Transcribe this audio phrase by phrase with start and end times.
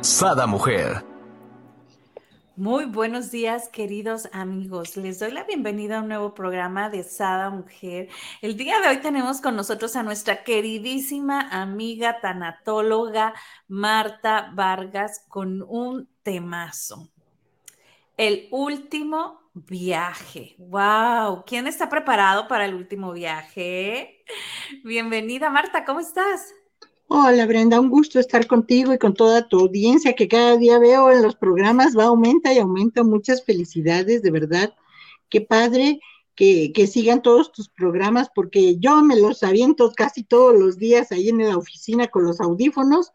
[0.00, 1.04] Sada Mujer.
[2.54, 4.96] Muy buenos días, queridos amigos.
[4.96, 8.08] Les doy la bienvenida a un nuevo programa de Sada Mujer.
[8.40, 13.34] El día de hoy tenemos con nosotros a nuestra queridísima amiga tanatóloga
[13.66, 17.10] Marta Vargas con un temazo.
[18.16, 20.54] El último viaje.
[20.58, 21.44] ¡Wow!
[21.44, 24.24] ¿Quién está preparado para el último viaje?
[24.84, 26.54] Bienvenida, Marta, ¿cómo estás?
[27.10, 31.10] Hola Brenda, un gusto estar contigo y con toda tu audiencia que cada día veo
[31.10, 33.02] en los programas va, aumenta y aumenta.
[33.02, 34.74] Muchas felicidades, de verdad.
[35.30, 36.00] Qué padre
[36.34, 41.10] que, que, sigan todos tus programas porque yo me los aviento casi todos los días
[41.10, 43.12] ahí en la oficina con los audífonos,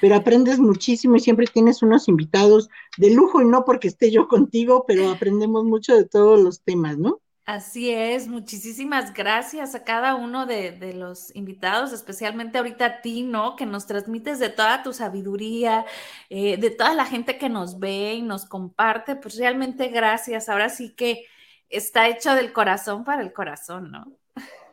[0.00, 4.28] pero aprendes muchísimo y siempre tienes unos invitados de lujo y no porque esté yo
[4.28, 7.20] contigo, pero aprendemos mucho de todos los temas, ¿no?
[7.46, 13.54] Así es, muchísimas gracias a cada uno de, los invitados, especialmente ahorita a ti, ¿no?
[13.54, 15.84] Que nos transmites de toda tu sabiduría,
[16.30, 20.48] eh, de toda la gente que nos ve y nos comparte, pues realmente gracias.
[20.48, 21.26] Ahora sí que
[21.68, 24.10] está hecho del corazón para el corazón, ¿no?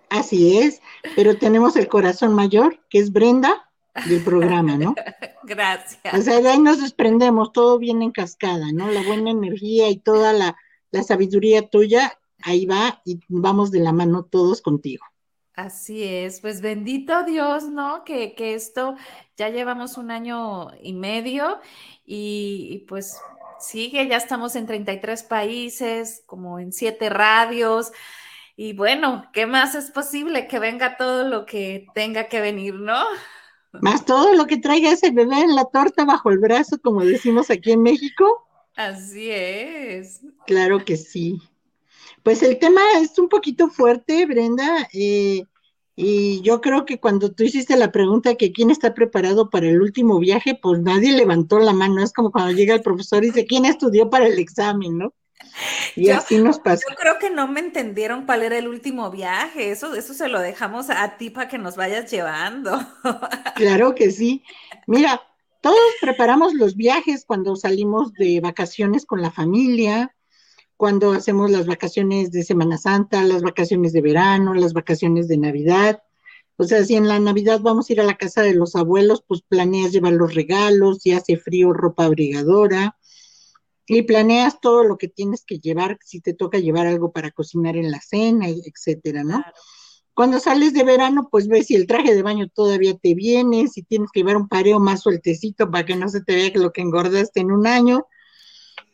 [0.10, 0.82] Así es,
[1.18, 3.70] pero tenemos el corazón mayor, que es Brenda
[4.06, 4.96] del programa, ¿no?
[5.44, 6.14] gracias.
[6.14, 8.90] O sea, de ahí nos desprendemos, todo viene en cascada, ¿no?
[8.90, 10.56] La buena energía y toda la,
[10.92, 15.06] la sabiduría tuya ahí va y vamos de la mano todos contigo.
[15.54, 18.04] Así es, pues bendito Dios, ¿no?
[18.04, 18.96] Que, esto
[19.36, 21.60] ya llevamos un año y medio
[22.06, 23.20] y, pues
[23.60, 27.92] sigue, ya estamos en 33 países, como en siete radios.
[28.56, 30.48] Y bueno, ¿qué más es posible?
[30.48, 33.04] Que venga todo lo que tenga que venir, ¿no?
[33.74, 37.50] Más todo lo que traiga ese bebé en la torta bajo el brazo, como decimos
[37.50, 38.48] aquí en México.
[38.76, 40.22] Así es.
[40.48, 41.40] Claro que sí.
[42.24, 45.44] Pues el tema es un poquito fuerte, Brenda, eh,
[45.96, 49.82] y yo creo que cuando tú hiciste la pregunta que quién está preparado para el
[49.82, 52.02] último viaje, pues nadie levantó la mano.
[52.02, 55.14] Es como cuando llega el profesor y dice, ¿quién estudió para el examen, no?
[55.96, 56.86] Y así nos pasa.
[56.90, 59.72] Yo creo que no me entendieron cuál era el último viaje.
[59.72, 62.80] Eso, eso se lo dejamos a ti para que nos vayas llevando.
[63.56, 64.44] Claro que sí.
[64.88, 65.22] Mira,
[65.62, 70.16] todos preparamos los viajes cuando salimos de vacaciones con la familia,
[70.82, 76.02] cuando hacemos las vacaciones de Semana Santa, las vacaciones de verano, las vacaciones de Navidad.
[76.58, 79.24] O sea, si en la Navidad vamos a ir a la casa de los abuelos,
[79.28, 82.98] pues planeas llevar los regalos, si hace frío, ropa abrigadora,
[83.86, 87.78] y planeas todo lo que tienes que llevar, si te toca llevar algo para cocinar
[87.78, 89.46] en la cena, etcétera, ¿no?
[90.16, 93.84] Cuando sales de verano, pues ves si el traje de baño todavía te viene, si
[93.84, 96.82] tienes que llevar un pareo más sueltecito para que no se te vea lo que
[96.82, 98.08] engordaste en un año.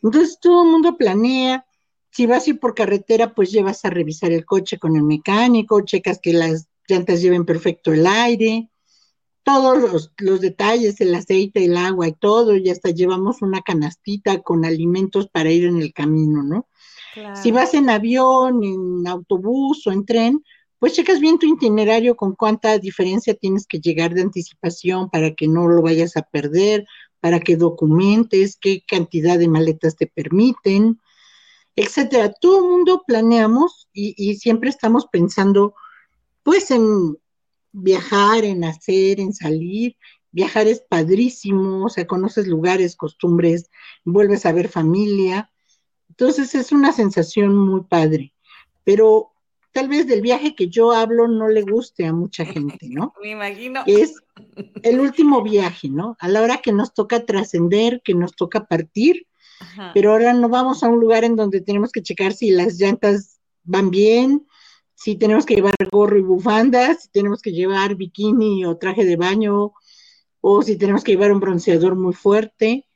[0.02, 1.64] Entonces todo el mundo planea,
[2.10, 5.82] si vas a ir por carretera, pues llevas a revisar el coche con el mecánico,
[5.82, 8.70] checas que las llantas lleven perfecto el aire,
[9.42, 14.64] todos los, detalles, el aceite, el agua y todo, y hasta llevamos una canastita con
[14.64, 16.68] alimentos para ir en el camino, ¿no?
[17.42, 20.44] Si vas en avión, en autobús o en tren,
[20.78, 25.48] pues checas bien tu itinerario con cuánta diferencia tienes que llegar de anticipación para que
[25.48, 26.86] no lo vayas a perder,
[27.20, 31.00] para que documentes, qué cantidad de maletas te permiten,
[31.78, 32.32] etcétera.
[32.32, 35.74] Todo el mundo planeamos y, siempre estamos pensando,
[36.42, 37.16] pues, en
[37.72, 39.96] viajar, en hacer, en salir.
[40.32, 43.70] Viajar es padrísimo, o sea, conoces lugares, costumbres,
[44.04, 45.50] vuelves a ver familia.
[46.08, 48.34] Entonces es una sensación muy padre.
[48.82, 49.30] Pero
[49.72, 53.14] tal vez del viaje que yo hablo no le guste a mucha gente, ¿no?
[53.22, 53.84] Me imagino.
[53.86, 54.16] Es
[54.82, 56.16] el último viaje, ¿no?
[56.18, 59.28] A la hora que nos toca trascender, que nos toca partir,
[59.94, 63.40] pero ahora no vamos a un lugar en donde tenemos que checar si las llantas
[63.64, 64.46] van bien,
[64.94, 69.16] si tenemos que llevar gorro y bufanda, si tenemos que llevar bikini o traje de
[69.16, 69.72] baño,
[70.40, 72.86] o si tenemos que llevar un bronceador muy fuerte.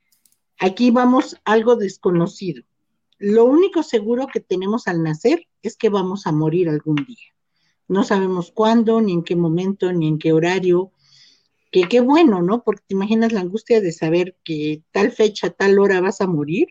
[0.58, 2.64] Aquí vamos algo desconocido.
[3.18, 7.32] Lo único seguro que tenemos al nacer es que vamos a morir algún día.
[7.86, 10.90] No sabemos cuándo, ni en qué momento, ni en qué horario,
[11.72, 12.62] que qué bueno, ¿no?
[12.62, 16.68] Porque te imaginas la angustia de saber que tal fecha, tal hora vas a morir.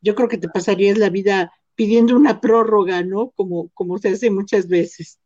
[0.00, 3.30] Yo creo que te pasarías la vida pidiendo una prórroga, ¿no?
[3.36, 5.20] Como, como se hace muchas veces.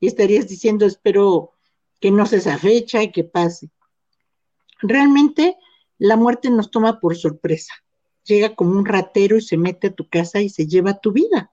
[0.00, 1.52] Y estarías diciendo, espero
[1.98, 3.70] que no sea esa fecha y que pase.
[4.82, 5.56] Realmente
[5.96, 7.72] la muerte nos toma por sorpresa.
[8.24, 11.52] Llega como un ratero y se mete a tu casa y se lleva tu vida.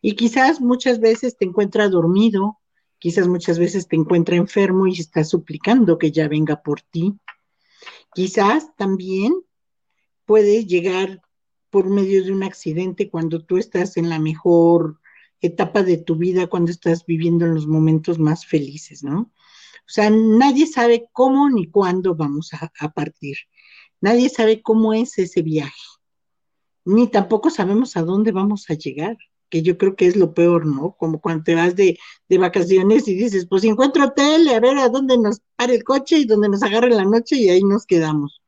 [0.00, 2.58] Y quizás muchas veces te encuentra dormido,
[2.98, 7.14] quizás muchas veces te encuentra enfermo y está suplicando que ya venga por ti.
[8.14, 9.34] Quizás también
[10.24, 11.22] puede llegar
[11.70, 15.00] por medio de un accidente cuando tú estás en la mejor
[15.40, 19.32] etapa de tu vida, cuando estás viviendo en los momentos más felices, ¿no?
[19.86, 23.36] O sea, nadie sabe cómo ni cuándo vamos a, partir.
[24.00, 25.72] Nadie sabe cómo es ese viaje.
[26.86, 29.18] Ni tampoco sabemos a dónde vamos a llegar,
[29.48, 30.96] que yo creo que es lo peor, ¿no?
[30.98, 31.98] Como cuando te vas de,
[32.28, 36.18] de vacaciones y dices, pues encuentro hotel, a ver a dónde nos para el coche
[36.18, 38.42] y dónde nos agarre la noche y ahí nos quedamos.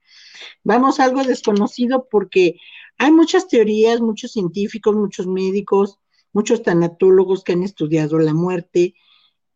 [0.65, 2.57] Vamos a algo desconocido porque
[2.99, 5.99] hay muchas teorías, muchos científicos, muchos médicos,
[6.33, 8.95] muchos tanatólogos que han estudiado la muerte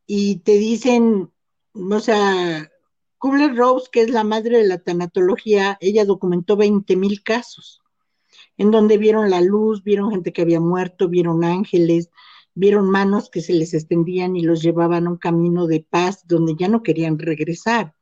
[0.07, 1.31] y te dicen,
[1.75, 2.71] o sea,
[3.19, 7.80] Kubler-Ross, que es la madre de la tanatología, ella documentó 20 mil casos,
[8.61, 12.11] en donde vieron la luz, vieron gente que había muerto, vieron ángeles,
[12.55, 16.55] vieron manos que se les extendían y los llevaban a un camino de paz donde
[16.59, 17.95] ya no querían regresar.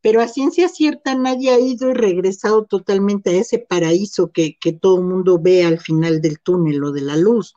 [0.00, 4.98] Pero a ciencia cierta nadie ha ido y regresado totalmente a ese paraíso que, todo
[4.98, 7.56] el mundo ve al final del túnel o de la luz.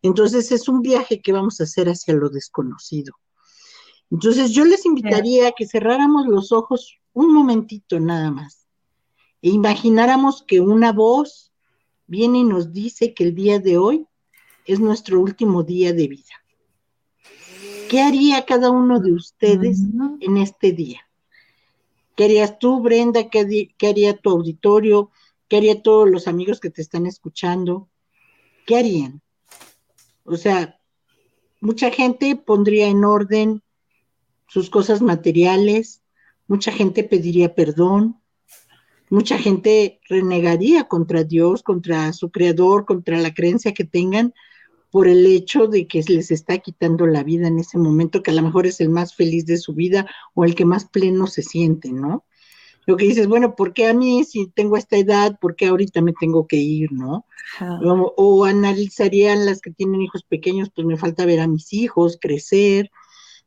[0.00, 3.14] Entonces es un viaje que vamos a hacer hacia lo desconocido.
[4.12, 8.68] Entonces yo les invitaría a que cerráramos los ojos un momentito nada más
[9.42, 11.50] e imagináramos que una voz
[12.06, 14.06] viene y nos dice que el día de hoy
[14.66, 16.44] es nuestro último día de vida.
[17.88, 19.80] ¿Qué haría cada uno de ustedes
[20.20, 21.00] en este día?
[22.16, 23.28] ¿Qué harías tú, Brenda?
[23.28, 25.10] ¿Qué, haría tu auditorio?
[25.48, 27.88] ¿Qué haría todos los amigos que te están escuchando?
[28.66, 29.20] ¿Qué harían?
[30.24, 30.80] O sea,
[31.60, 33.62] mucha gente pondría en orden
[34.48, 36.02] sus cosas materiales,
[36.46, 38.20] mucha gente pediría perdón,
[39.14, 44.34] mucha gente renegaría contra Dios, contra su creador, contra la creencia que tengan
[44.90, 48.34] por el hecho de que les está quitando la vida en ese momento, que a
[48.34, 51.42] lo mejor es el más feliz de su vida o el que más pleno se
[51.42, 52.24] siente, ¿no?
[52.86, 56.00] Lo que dices, bueno, ¿por qué a mí si tengo esta edad, por qué ahorita
[56.02, 57.24] me tengo que ir, ¿no?
[57.60, 62.18] O, o, analizarían las que tienen hijos pequeños, pues me falta ver a mis hijos
[62.20, 62.90] crecer,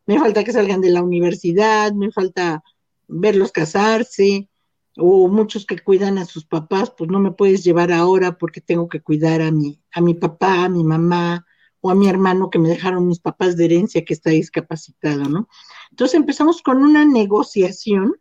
[0.05, 2.63] me falta que salgan de la universidad, me falta
[3.07, 4.49] verlos casarse,
[4.97, 8.87] o muchos que cuidan a sus papás, pues no me puedes llevar ahora porque tengo
[8.89, 11.45] que cuidar a mi, a mi papá, a mi mamá,
[11.79, 15.47] o a mi hermano que me dejaron mis papás de herencia que está discapacitado, ¿no?
[15.91, 18.15] Entonces empezamos con una negociación,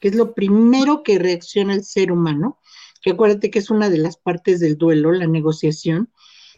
[0.00, 2.58] que es lo primero que reacciona el ser humano,
[3.02, 6.10] que acuérdate que es una de las partes del duelo, la negociación.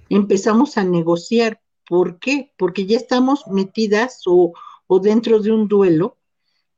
[0.08, 1.60] Empezamos a negociar
[1.90, 2.52] ¿Por qué?
[2.56, 4.52] Porque ya estamos metidas o,
[5.02, 6.18] dentro de un duelo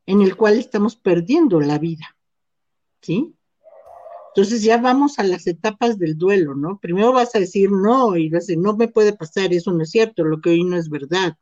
[0.07, 2.17] en el cual estamos perdiendo la vida.
[3.03, 3.35] ¿Sí?
[4.35, 6.79] Entonces ya vamos a las etapas del duelo, ¿no?
[6.81, 9.83] Primero vas a decir no y vas a decir, no me puede pasar, eso no
[9.83, 11.37] es cierto, lo que hoy no es verdad.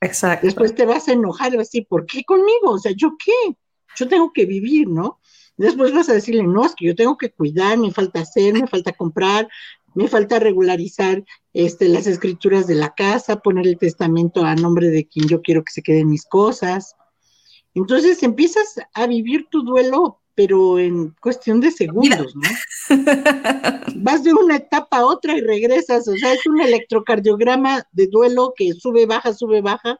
[0.00, 0.46] Exacto.
[0.46, 2.70] Después te vas a enojar y vas a decir, ¿por qué conmigo?
[2.70, 3.56] O sea, ¿yo qué?
[3.96, 5.18] Yo tengo que vivir, ¿no?
[5.56, 8.68] Después vas a decirle, no, es que yo tengo que cuidar, me falta hacer, me
[8.68, 9.48] falta comprar,
[9.94, 15.06] me falta regularizar este, las escrituras de la casa, poner el testamento a nombre de
[15.06, 16.94] quien yo quiero que se queden mis cosas.
[17.74, 22.48] Entonces empiezas a vivir tu duelo, pero en cuestión de segundos, ¿no?
[23.96, 28.54] Vas de una etapa a otra y regresas, o sea, es un electrocardiograma de duelo
[28.56, 29.98] que sube, baja, sube, baja,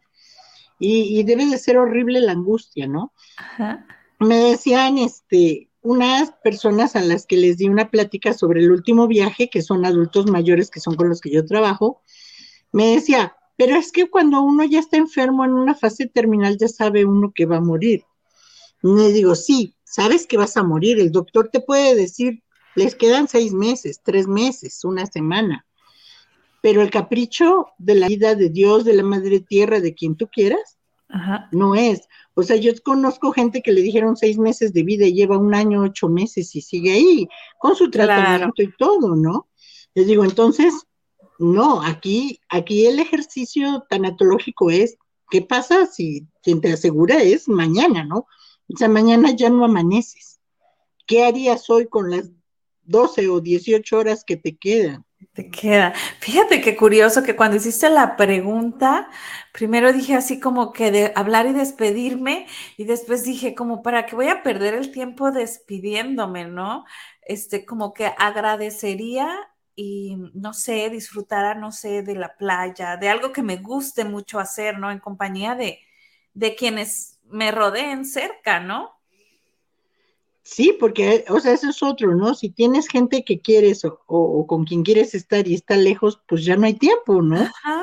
[0.79, 3.13] y, y debe de ser horrible la angustia, ¿no?
[4.19, 9.07] Me decían, este, unas personas a las que les di una plática sobre el último
[9.07, 12.03] viaje, que son adultos mayores, que son con los que yo trabajo,
[12.73, 16.69] me decía, pero es que cuando uno ya está enfermo en una fase terminal, ya
[16.69, 18.05] sabe uno que va a morir.
[18.83, 21.01] Y le digo, sí, sabes que vas a morir.
[21.01, 22.43] El doctor te puede decir,
[22.77, 25.67] les quedan seis meses, tres meses, una semana.
[26.63, 30.29] Pero el capricho de la vida de Dios, de la Madre Tierra, de quien tú
[30.29, 30.79] quieras,
[31.51, 32.09] no es.
[32.35, 35.55] O sea, yo conozco gente que le dijeron seis meses de vida y lleva un
[35.55, 37.29] año, ocho meses y sigue ahí,
[37.59, 39.49] con su tratamiento y todo, ¿no?
[39.95, 40.73] Les digo, entonces,
[41.41, 44.97] no, aquí, aquí el ejercicio tanatológico es,
[45.31, 48.27] ¿qué pasa si quien te asegura es mañana, ¿no?
[48.73, 50.41] O sea, mañana ya no amaneces.
[51.07, 52.31] ¿Qué harías hoy con las
[52.83, 55.05] 12 o 18 horas que te quedan?
[55.33, 55.93] Te queda.
[56.21, 59.11] Fíjate qué curioso que cuando hiciste la pregunta,
[59.53, 62.47] primero dije así como que de hablar y despedirme,
[62.77, 66.85] y después dije como para que voy a perder el tiempo despidiéndome, ¿no?
[67.23, 69.29] Este, como que agradecería
[69.77, 74.39] y no sé, disfrutara, no sé, de la playa, de algo que me guste mucho
[74.39, 74.91] hacer, ¿no?
[74.91, 75.81] En compañía de,
[76.35, 78.99] de quienes me rodeen cerca, ¿no?
[80.43, 82.35] Sí, porque, o sea, eso es otro, ¿no?
[82.35, 86.45] Si tienes gente que quieres o, o, con quien quieres estar y está lejos, pues
[86.45, 87.37] ya no hay tiempo, ¿no?
[87.37, 87.83] Ajá.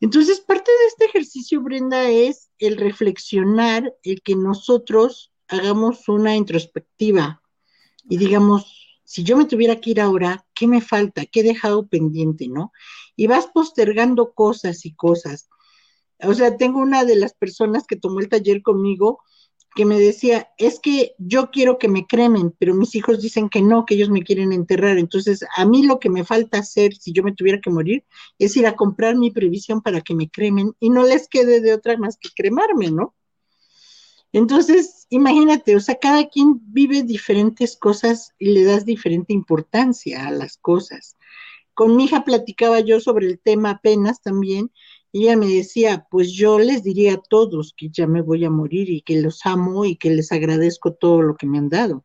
[0.00, 7.42] Entonces, parte de este ejercicio, Brenda, es el reflexionar, el que nosotros hagamos una introspectiva
[8.08, 11.26] y digamos, si yo me tuviera que ir ahora, ¿qué me falta?
[11.26, 12.72] ¿Qué he dejado pendiente, no?
[13.16, 15.48] Y vas postergando cosas y cosas.
[16.22, 19.20] O sea, tengo una de las personas que tomó el taller conmigo
[19.74, 23.62] que me decía, es que yo quiero que me cremen, pero mis hijos dicen que
[23.62, 24.98] no, que ellos me quieren enterrar.
[24.98, 28.04] Entonces, a mí lo que me falta hacer si yo me tuviera que morir
[28.38, 31.74] es ir a comprar mi previsión para que me cremen y no les quede de
[31.74, 33.14] otra más que cremarme, ¿no?
[34.32, 40.30] Entonces, imagínate, o sea, cada quien vive diferentes cosas y le das diferente importancia a
[40.30, 41.16] las cosas.
[41.72, 44.72] Con mi hija platicaba yo sobre el tema apenas también
[45.10, 48.50] y ella me decía, pues yo les diría a todos que ya me voy a
[48.50, 52.04] morir y que los amo y que les agradezco todo lo que me han dado.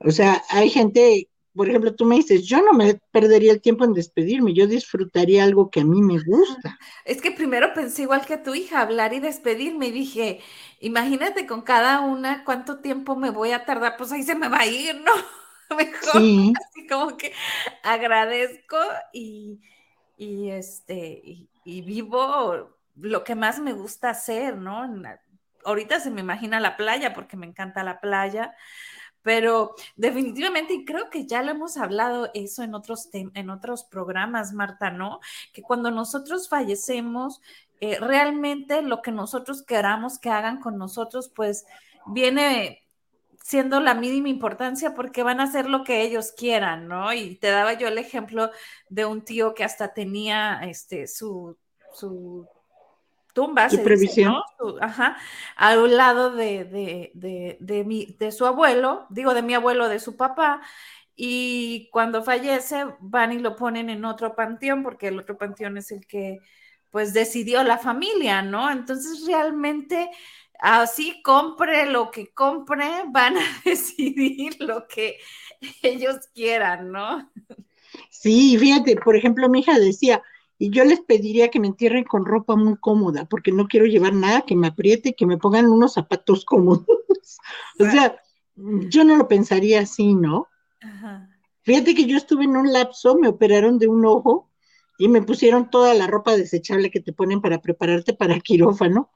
[0.00, 3.84] O sea, hay gente, por ejemplo, tú me dices, yo no me perdería el tiempo
[3.84, 6.78] en despedirme, yo disfrutaría algo que a mí me gusta.
[7.06, 10.40] Es que primero pensé igual que tu hija, hablar y despedirme, y dije,
[10.80, 14.58] imagínate con cada una cuánto tiempo me voy a tardar, pues ahí se me va
[14.58, 15.12] a ir, ¿no?
[15.76, 16.52] Mejor, sí.
[16.68, 17.32] así como que
[17.82, 18.76] agradezco
[19.14, 19.60] y,
[20.18, 24.88] y este, y, y vivo lo que más me gusta hacer, ¿no?
[25.64, 28.54] Ahorita se me imagina la playa porque me encanta la playa,
[29.20, 34.52] pero definitivamente, y creo que ya lo hemos hablado eso en otros, en otros programas,
[34.52, 35.18] Marta, ¿no?
[35.52, 37.42] Que cuando nosotros fallecemos,
[37.80, 41.66] eh, realmente lo que nosotros queramos que hagan con nosotros, pues
[42.06, 42.85] viene
[43.46, 47.12] siendo la mínima importancia porque van a hacer lo que ellos quieran, ¿no?
[47.12, 48.50] Y te daba yo el ejemplo
[48.88, 51.56] de un tío que hasta tenía este su,
[51.94, 52.44] su
[53.32, 54.34] tumba, su previsión.
[54.80, 55.16] ajá,
[55.54, 59.88] a un lado de, de, de, de, mi, de su abuelo, digo de mi abuelo,
[59.88, 60.60] de su papá,
[61.14, 65.92] y cuando fallece van y lo ponen en otro panteón porque el otro panteón es
[65.92, 66.40] el que
[66.90, 68.70] pues decidió la familia, ¿no?
[68.72, 70.10] Entonces realmente
[70.60, 75.18] así compre lo que compre, van a decidir lo que
[75.82, 77.30] ellos quieran, ¿no?
[78.10, 80.22] Sí, fíjate, por ejemplo, mi hija decía,
[80.58, 84.14] y yo les pediría que me entierren con ropa muy cómoda, porque no quiero llevar
[84.14, 86.86] nada que me apriete, que me pongan unos zapatos cómodos.
[87.80, 88.20] o sea,
[88.54, 90.48] yo no lo pensaría así, ¿no?
[91.62, 94.50] Fíjate que yo estuve en un lapso, me operaron de un ojo
[94.98, 99.10] y me pusieron toda la ropa desechable que te ponen para prepararte para quirófano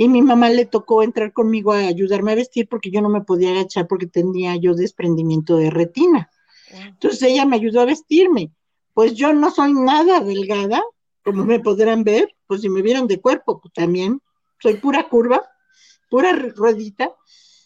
[0.00, 3.22] y mi mamá le tocó entrar conmigo a ayudarme a vestir porque yo no me
[3.22, 6.30] podía agachar porque tenía yo desprendimiento de retina.
[6.70, 8.52] Entonces ella me ayudó a vestirme.
[8.94, 10.82] Pues yo no soy nada delgada,
[11.24, 14.22] como me podrán ver, pues si me vieran de cuerpo, pues también
[14.60, 15.42] soy pura curva,
[16.08, 17.12] pura ruedita.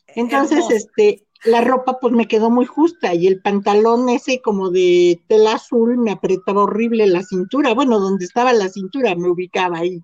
[0.08, 5.20] Entonces, este, la ropa pues me quedó muy justa y el pantalón ese como de
[5.28, 10.02] tela azul me apretaba horrible la cintura, bueno, donde estaba la cintura me ubicaba ahí.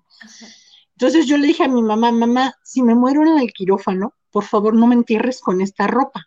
[0.99, 4.43] Entonces yo le dije a mi mamá, mamá, si me muero en el quirófano, por
[4.43, 6.25] favor no me entierres con esta ropa,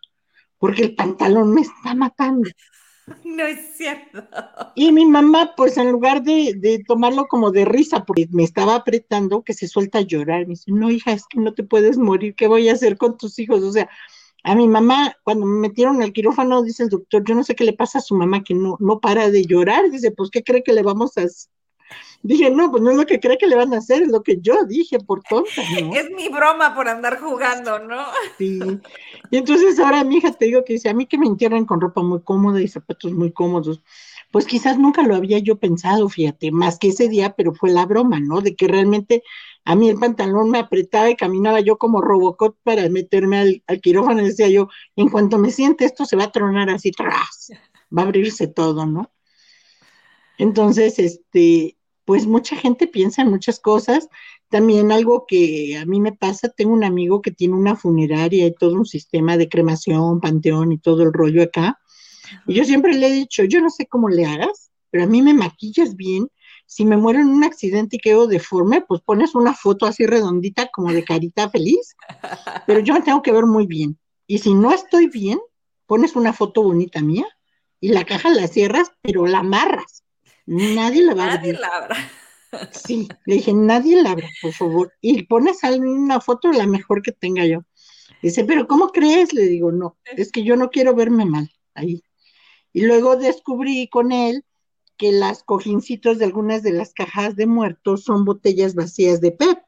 [0.57, 2.49] porque el pantalón me está matando.
[3.25, 4.25] No es cierto.
[4.77, 8.77] Y mi mamá, pues en lugar de, de, tomarlo como de risa, porque me estaba
[8.77, 11.99] apretando, que se suelta a llorar, me dice, no, hija, es que no te puedes
[11.99, 13.63] morir, ¿qué voy a hacer con tus hijos?
[13.65, 13.91] O sea,
[14.45, 17.65] a mi mamá, cuando me metieron al quirófano, dice el doctor, yo no sé qué
[17.65, 20.63] le pasa a su mamá, que no, no para de llorar, dice, pues, ¿qué cree
[20.63, 21.51] que le vamos a hacer?
[22.25, 24.23] Dije, no, pues no es lo que cree que le van a hacer, es lo
[24.23, 25.51] que yo dije por tonta,
[25.81, 25.93] ¿no?
[25.95, 28.05] Es mi broma por andar jugando, ¿no?
[28.39, 28.61] Sí.
[29.31, 31.81] Y entonces ahora mi hija te digo que dice, a mí que me entierran con
[31.81, 33.83] ropa muy cómoda y zapatos muy cómodos.
[34.31, 37.87] Pues quizás nunca lo había yo pensado, fíjate, más que ese día, pero fue la
[37.87, 38.41] broma, ¿no?
[38.41, 39.23] De que realmente
[39.65, 43.81] a mí el pantalón me apretaba y caminaba yo como Robocop para meterme al, al
[43.81, 47.51] quirófano y decía yo, en cuanto me siente esto se va a tronar así, tras,
[47.97, 49.13] va a abrirse todo, ¿no?
[50.39, 51.77] Entonces, este,
[52.13, 54.07] pues mucha gente piensa en muchas cosas.
[54.51, 58.55] También algo que a mí me pasa, tengo un amigo que tiene una funeraria y
[58.55, 61.81] todo un sistema de cremación, panteón y todo el rollo acá.
[62.47, 65.23] Y yo siempre le he dicho, yo no sé cómo le hagas, pero a mí
[65.23, 66.29] me maquillas bien.
[66.67, 70.69] Si me muero en un accidente y quedo deforme, pues pones una foto así redondita
[70.71, 71.97] como de carita feliz,
[72.67, 73.99] pero yo me tengo que ver muy bien.
[74.27, 75.41] Y si no estoy bien,
[75.87, 77.25] pones una foto bonita mía
[77.81, 80.03] y la caja la cierras, pero la amarras
[80.47, 81.97] Nadie la va a Nadie la abra.
[82.73, 84.93] Sí, le dije, nadie la abra, por favor.
[85.01, 87.61] Y pones una foto la mejor que tenga yo.
[88.23, 89.33] Dice, pero ¿cómo crees?
[89.33, 92.03] Le digo, no, es que yo no quiero verme mal ahí.
[92.73, 94.45] Y luego descubrí con él
[94.97, 99.59] que las cojincitos de algunas de las cajas de muertos son botellas vacías de PEP,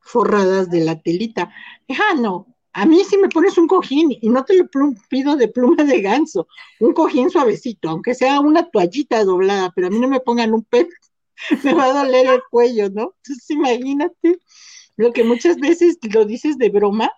[0.00, 1.52] forradas de la telita.
[1.88, 4.68] Ah, no, a mí si me pones un cojín y no te lo
[5.08, 6.48] pido de pluma de ganso,
[6.80, 10.64] un cojín suavecito, aunque sea una toallita doblada, pero a mí no me pongan un
[10.64, 10.88] pez,
[11.64, 13.14] me va a doler el cuello, ¿no?
[13.18, 14.38] Entonces imagínate
[14.96, 17.12] lo que muchas veces lo dices de broma,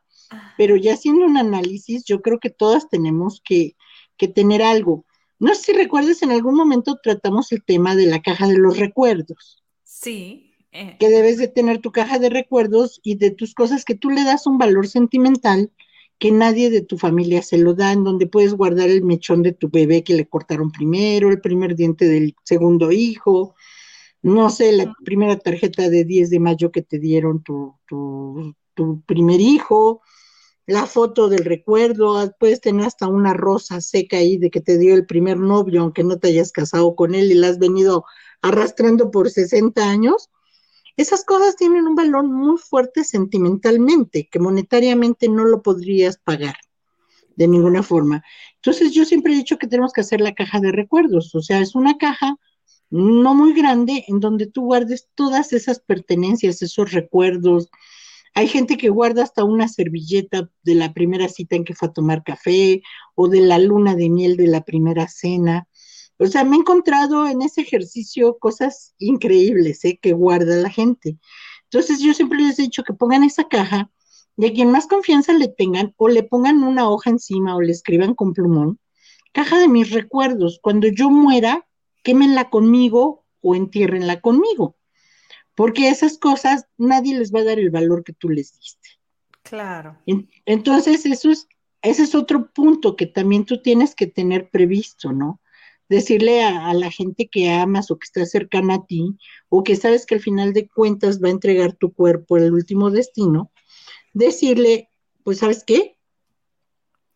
[0.56, 3.76] pero ya haciendo un análisis, yo creo que todas tenemos que,
[4.16, 5.04] que tener algo.
[5.38, 8.78] No sé si recuerdas, en algún momento tratamos el tema de la caja de los
[8.78, 9.62] recuerdos.
[9.82, 10.53] Sí.
[10.74, 10.96] Eh.
[10.98, 14.24] Que debes de tener tu caja de recuerdos y de tus cosas que tú le
[14.24, 15.70] das un valor sentimental
[16.18, 19.52] que nadie de tu familia se lo da, en donde puedes guardar el mechón de
[19.52, 23.54] tu bebé que le cortaron primero, el primer diente del segundo hijo,
[24.22, 29.02] no sé, la primera tarjeta de 10 de mayo que te dieron tu, tu, tu
[29.02, 30.02] primer hijo,
[30.66, 34.78] la foto del recuerdo, ah, puedes tener hasta una rosa seca ahí de que te
[34.78, 38.04] dio el primer novio, aunque no te hayas casado con él y la has venido
[38.40, 40.30] arrastrando por 60 años.
[40.96, 46.56] Esas cosas tienen un valor muy fuerte sentimentalmente, que monetariamente no lo podrías pagar
[47.36, 48.22] de ninguna forma.
[48.56, 51.60] Entonces yo siempre he dicho que tenemos que hacer la caja de recuerdos, o sea,
[51.60, 52.36] es una caja
[52.90, 57.70] no muy grande en donde tú guardes todas esas pertenencias, esos recuerdos,
[58.36, 61.92] hay gente que guarda hasta una servilleta de la primera cita en que fue a
[61.92, 62.82] tomar café
[63.14, 65.68] o de la luna de miel de la primera cena.
[66.18, 69.98] O sea, me he encontrado en ese ejercicio cosas increíbles ¿eh?
[70.00, 71.18] que guarda la gente.
[71.64, 73.90] Entonces yo siempre les he dicho que pongan esa caja
[74.36, 77.72] y a quien más confianza le tengan o le pongan una hoja encima o le
[77.72, 78.78] escriban con plumón,
[79.32, 80.60] caja de mis recuerdos.
[80.62, 81.66] Cuando yo muera,
[82.02, 84.76] quémenla conmigo o entiérrenla conmigo
[85.54, 88.88] porque esas cosas nadie les va a dar el valor que tú les diste.
[89.42, 89.98] Claro.
[90.46, 91.48] Entonces, eso es,
[91.82, 95.40] ese es otro punto que también tú tienes que tener previsto, ¿no?
[95.88, 99.16] Decirle a, la gente que amas o que está cercana a ti,
[99.48, 102.90] o que sabes que al final de cuentas va a entregar tu cuerpo el último
[102.90, 103.52] destino,
[104.12, 104.88] decirle,
[105.24, 105.96] pues, ¿sabes qué?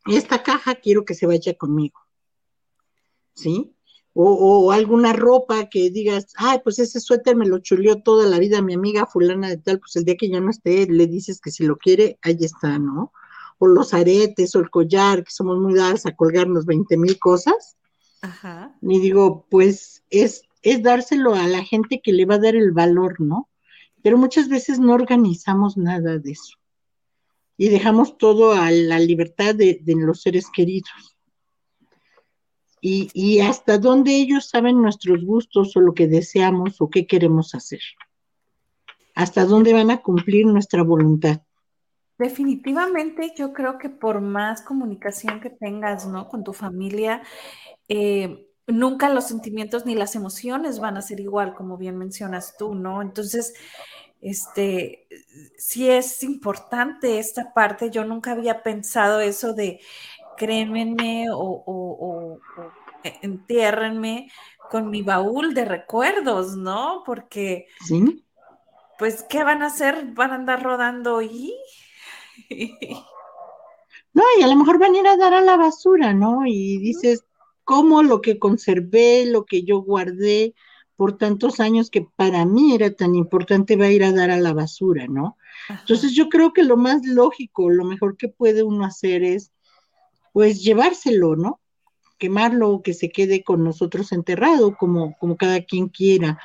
[0.06, 1.98] Esta caja quiero que se vaya conmigo.
[3.34, 3.74] ¿Sí?
[4.20, 8.60] o, alguna ropa que digas, ay, pues ese suéter me lo chuleó toda la vida
[8.60, 11.52] mi amiga fulana de tal, pues el día que ya no esté, le dices que
[11.52, 13.12] si lo quiere, ahí está, ¿no?
[13.58, 17.76] O los aretes o el collar, que somos muy dadas a colgarnos 20 mil cosas.
[18.20, 18.76] Ajá.
[18.82, 22.72] Y digo, pues es, es dárselo a la gente que le va a dar el
[22.72, 23.48] valor, ¿no?
[24.02, 26.56] Pero muchas veces no organizamos nada de eso.
[27.56, 31.18] Y dejamos todo a la libertad de, de los seres queridos
[32.80, 37.80] y, hasta dónde ellos saben nuestros gustos o lo que deseamos o qué queremos hacer.
[39.14, 41.42] Hasta dónde van a cumplir nuestra voluntad.
[42.18, 46.28] Definitivamente, yo creo que por más comunicación que tengas, ¿no?
[46.28, 47.22] Con tu familia,
[47.88, 52.74] eh, nunca los sentimientos ni las emociones van a ser igual, como bien mencionas tú,
[52.74, 53.02] ¿no?
[53.02, 53.54] Entonces,
[54.20, 55.06] este,
[55.56, 57.90] sí es importante esta parte.
[57.90, 59.80] Yo nunca había pensado eso de
[60.36, 62.40] crémenme o, o,
[63.22, 64.30] entiérrenme
[64.70, 67.02] con mi baúl de recuerdos, ¿no?
[67.06, 68.24] Porque, ¿Sí?
[68.98, 70.06] pues, ¿qué van a hacer?
[70.14, 71.54] ¿Van a andar rodando y...
[74.14, 76.46] no, y a lo mejor van a ir a dar a la basura, ¿no?
[76.46, 77.24] Y dices,
[77.64, 80.54] ¿cómo lo que conservé, lo que yo guardé
[80.96, 84.40] por tantos años que para mí era tan importante va a ir a dar a
[84.40, 85.36] la basura, ¿no?
[85.68, 89.52] Entonces yo creo que lo más lógico, lo mejor que puede uno hacer es
[90.32, 91.60] pues llevárselo, ¿no?
[92.18, 96.40] Quemarlo, que se quede con nosotros enterrado, como, como cada quien quiera.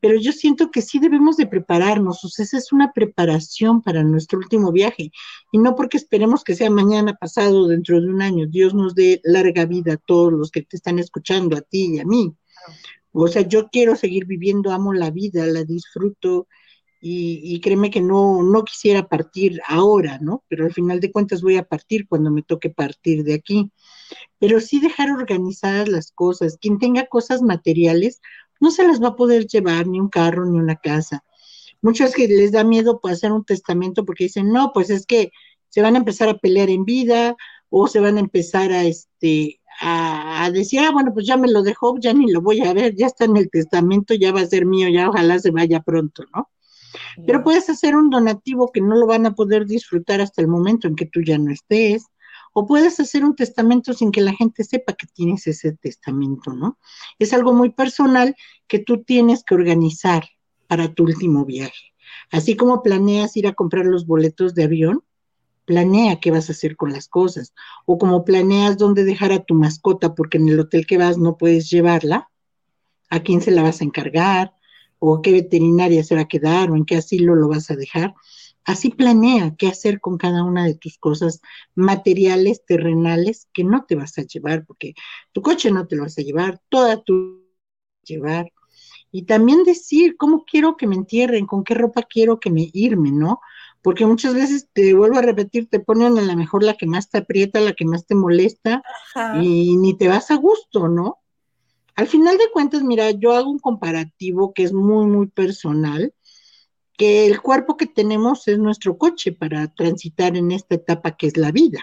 [0.00, 4.02] Pero yo siento que sí debemos de prepararnos, o sea, esa es una preparación para
[4.02, 5.12] nuestro último viaje,
[5.52, 9.20] y no porque esperemos que sea mañana, pasado, dentro de un año, Dios nos dé
[9.24, 12.34] larga vida a todos los que te están escuchando, a ti y a mí.
[13.12, 16.46] O sea, yo quiero seguir viviendo, amo la vida, la disfruto,
[17.02, 20.44] y, créeme que no, no quisiera partir ahora, ¿no?
[20.48, 23.72] Pero al final de cuentas voy a partir cuando me toque partir de aquí.
[24.38, 26.58] Pero sí dejar organizadas las cosas.
[26.60, 28.20] Quien tenga cosas materiales
[28.60, 31.24] no se las va a poder llevar ni un carro ni una casa.
[31.82, 35.32] Muchos que les da miedo pues, hacer un testamento porque dicen, no, pues es que
[35.68, 37.36] se van a empezar a pelear en vida
[37.70, 41.50] o se van a empezar a, este, a, a, decir, ah, bueno, pues ya me
[41.50, 44.40] lo dejó, ya ni lo voy a ver, ya está en el testamento, ya va
[44.40, 46.50] a ser mío, ya ojalá se vaya pronto, ¿no?
[47.26, 50.88] Pero puedes hacer un donativo que no lo van a poder disfrutar hasta el momento
[50.88, 52.06] en que tú ya no estés,
[52.52, 56.78] o puedes hacer un testamento sin que la gente sepa que tienes ese testamento, ¿no?
[57.18, 58.34] Es algo muy personal
[58.66, 60.24] que tú tienes que organizar
[60.66, 61.94] para tu último viaje.
[62.30, 65.02] Así como planeas ir a comprar los boletos de avión,
[65.64, 67.54] planea qué vas a hacer con las cosas.
[67.86, 71.36] O como planeas dónde dejar a tu mascota porque en el hotel que vas no
[71.36, 72.28] puedes llevarla,
[73.08, 74.54] a quién se la vas a encargar,
[75.00, 78.14] o qué veterinaria se va a quedar o en qué asilo lo vas a dejar.
[78.64, 81.40] Así planea qué hacer con cada una de tus cosas
[81.74, 84.94] materiales, terrenales, que no te vas a llevar, porque
[85.32, 87.46] tu coche no te lo vas a llevar, toda tu
[88.04, 88.52] llevar.
[89.12, 93.10] Y también decir cómo quiero que me entierren, con qué ropa quiero que me irme,
[93.10, 93.40] ¿no?
[93.82, 97.10] Porque muchas veces te vuelvo a repetir, te ponen a lo mejor la que más
[97.10, 98.82] te aprieta, la que más te molesta,
[99.42, 101.18] y ni te vas a gusto, ¿no?
[101.96, 106.14] Al final de cuentas, mira, yo hago un comparativo que es muy, muy personal
[107.00, 111.38] que el cuerpo que tenemos es nuestro coche para transitar en esta etapa que es
[111.38, 111.80] la vida.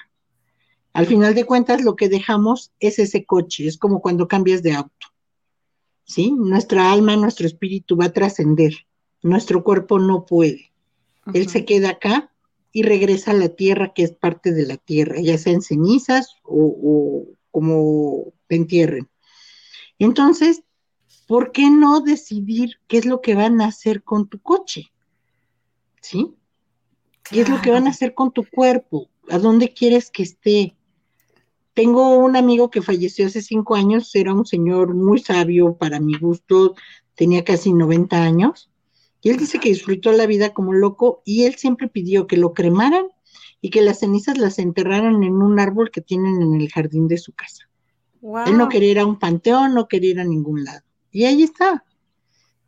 [0.94, 4.74] Al final de cuentas, lo que dejamos es ese coche, es como cuando cambias de
[4.74, 5.08] auto.
[6.04, 6.32] ¿Sí?
[6.32, 8.86] Nuestra alma, nuestro espíritu va a trascender,
[9.24, 10.72] nuestro cuerpo no puede.
[11.34, 12.32] Él se queda acá
[12.72, 16.36] y regresa a la tierra, que es parte de la tierra, ya sea en cenizas
[16.44, 19.10] o, o como te entierren.
[19.98, 20.62] Entonces,
[21.26, 24.92] ¿por qué no decidir qué es lo que van a hacer con tu coche?
[26.02, 26.36] ¿Sí?
[27.30, 29.10] ¿Qué es lo que van a hacer con tu cuerpo?
[29.30, 30.76] ¿A dónde quieres que esté?
[31.74, 36.18] Tengo un amigo que falleció hace cinco años, era un señor muy sabio para mi
[36.18, 36.76] gusto,
[37.16, 38.70] tenía casi 90 años,
[39.22, 42.54] y él dice que disfrutó la vida como loco y él siempre pidió que lo
[42.54, 43.08] cremaran
[43.62, 47.18] y que las cenizas las enterraran en un árbol que tienen en el jardín de
[47.18, 47.70] su casa.
[48.46, 50.82] Él no quería ir a un panteón, no quería ir a ningún lado.
[51.12, 51.84] Y ahí está,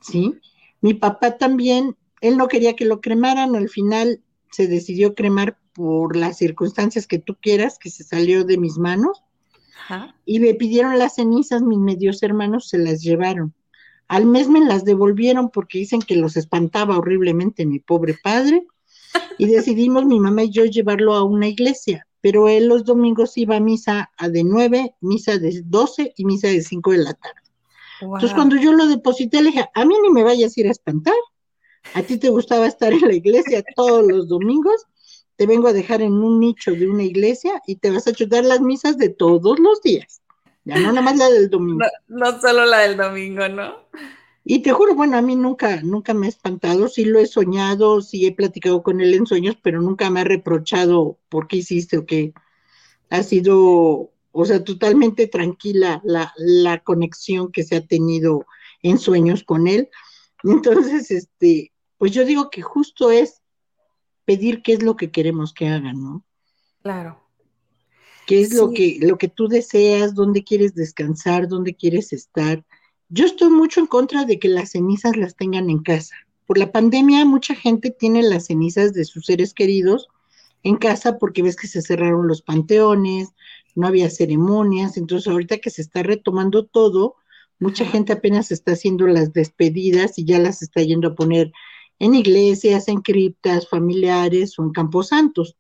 [0.02, 0.36] ¿sí?
[0.82, 6.16] Mi papá también él no quería que lo cremaran, al final se decidió cremar por
[6.16, 9.24] las circunstancias que tú quieras, que se salió de mis manos.
[10.26, 13.56] Y me pidieron las cenizas, mis medios hermanos se las llevaron.
[14.08, 18.68] Al mes me las devolvieron porque dicen que los espantaba horriblemente mi pobre padre.
[19.40, 22.06] Y decidimos mi mamá y yo llevarlo a una iglesia.
[22.22, 26.50] Pero él los domingos iba a misa a de nueve, misa de doce y misa
[26.50, 27.42] de cinco de la tarde.
[28.02, 30.72] Entonces cuando yo lo deposité, le dije, a mí ni me vayas a ir a
[30.72, 31.16] espantar
[31.94, 34.86] a ti te gustaba estar en la iglesia todos los domingos,
[35.36, 38.44] te vengo a dejar en un nicho de una iglesia y te vas a chutar
[38.44, 40.22] las misas de todos los días.
[40.66, 41.86] Ya no nada más la del domingo.
[42.08, 43.76] No, solo la del domingo, ¿no?
[44.44, 48.02] Y te juro, bueno, a mí nunca, nunca me he espantado, sí lo he soñado,
[48.02, 51.98] sí he platicado con él en sueños, pero nunca me ha reprochado por qué hiciste
[51.98, 52.34] o qué.
[53.10, 58.46] Ha sido, o sea, totalmente tranquila la, la conexión que se ha tenido
[58.82, 59.90] en sueños con él.
[60.44, 63.42] Entonces, este, pues yo digo que justo es
[64.26, 66.26] pedir qué es lo que queremos que hagan, ¿no?
[66.82, 67.20] Claro.
[68.26, 72.64] ¿Qué es lo que lo que tú deseas, dónde quieres descansar, dónde quieres estar?
[73.10, 76.16] Yo estoy mucho en contra de que las cenizas las tengan en casa.
[76.46, 80.10] Por la pandemia mucha gente tiene las cenizas de sus seres queridos
[80.64, 83.30] en casa porque ves que se cerraron los panteones,
[83.76, 87.16] no había ceremonias, entonces ahorita que se está retomando todo,
[87.60, 91.52] Mucha gente apenas está haciendo las despedidas y ya las está yendo a poner
[92.00, 95.58] en iglesias, en criptas familiares o en camposantos.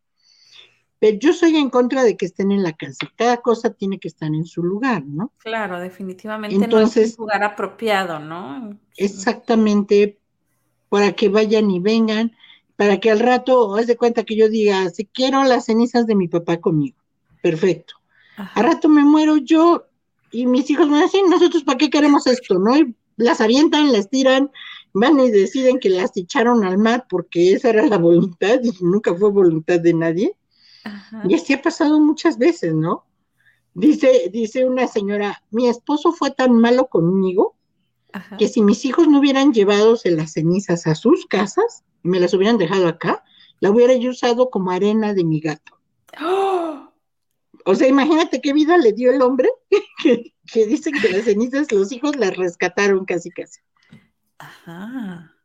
[0.99, 3.09] Pero yo soy en contra de que estén en la casa.
[3.15, 5.31] Cada cosa tiene que estar en su lugar, ¿no?
[5.37, 8.77] Claro, definitivamente Entonces, no es un lugar apropiado, ¿no?
[8.97, 10.19] Exactamente,
[10.89, 12.33] para que vayan y vengan,
[12.75, 16.15] para que al rato, haz de cuenta que yo diga, si quiero las cenizas de
[16.15, 16.97] mi papá conmigo,
[17.41, 17.95] perfecto.
[18.55, 19.88] Al rato me muero yo,
[20.31, 22.77] y mis hijos me dicen, nosotros para qué queremos esto, ¿no?
[22.77, 24.51] Y las avientan, las tiran,
[24.93, 29.13] van y deciden que las echaron al mar porque esa era la voluntad y nunca
[29.13, 30.35] fue voluntad de nadie.
[31.27, 33.05] Y así ha pasado muchas veces, ¿no?
[33.73, 37.55] Dice, dice una señora, mi esposo fue tan malo conmigo
[38.39, 42.33] que si mis hijos no hubieran llevado las cenizas a sus casas y me las
[42.33, 43.23] hubieran dejado acá,
[43.59, 45.79] la hubiera yo usado como arena de mi gato.
[46.19, 46.88] ¡Oh!
[47.69, 49.49] O sea, imagínate qué vida le dio el hombre
[50.03, 53.59] que, que dicen que las cenizas los hijos las rescataron casi casi.
[54.39, 55.35] Ajá.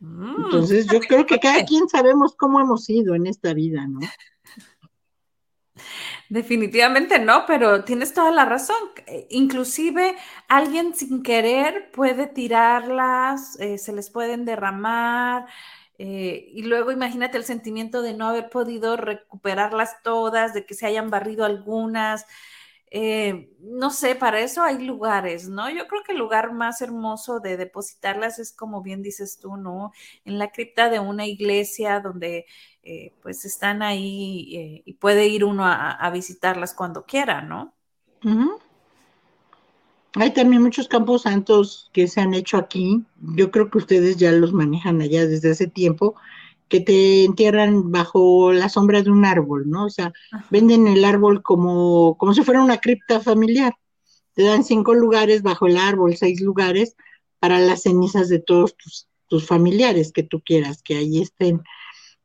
[0.00, 0.44] Mm.
[0.44, 4.00] Entonces yo creo que cada quien sabemos cómo hemos ido en esta vida, ¿no?
[6.28, 8.76] Definitivamente no, pero tienes toda la razón.
[9.30, 10.16] Inclusive
[10.48, 15.46] alguien sin querer puede tirarlas, eh, se les pueden derramar,
[15.98, 20.86] eh, y luego imagínate el sentimiento de no haber podido recuperarlas todas, de que se
[20.86, 22.24] hayan barrido algunas.
[22.90, 25.68] Eh, no sé, para eso hay lugares, ¿no?
[25.68, 29.92] Yo creo que el lugar más hermoso de depositarlas es como bien dices tú, ¿no?
[30.24, 32.46] En la cripta de una iglesia donde
[32.82, 37.74] eh, pues están ahí y puede ir uno a, visitarlas cuando quiera, ¿no?
[40.14, 43.04] Hay también muchos campos santos que se han hecho aquí.
[43.20, 46.14] Yo creo que ustedes ya los manejan allá desde hace tiempo,
[46.68, 49.86] que te entierran bajo la sombra de un árbol, ¿no?
[49.86, 50.12] O sea,
[50.50, 53.74] venden el árbol como, como si fuera una cripta familiar.
[54.34, 56.96] Te dan cinco lugares bajo el árbol, seis lugares
[57.38, 61.62] para las cenizas de todos tus, tus familiares que tú quieras que ahí estén.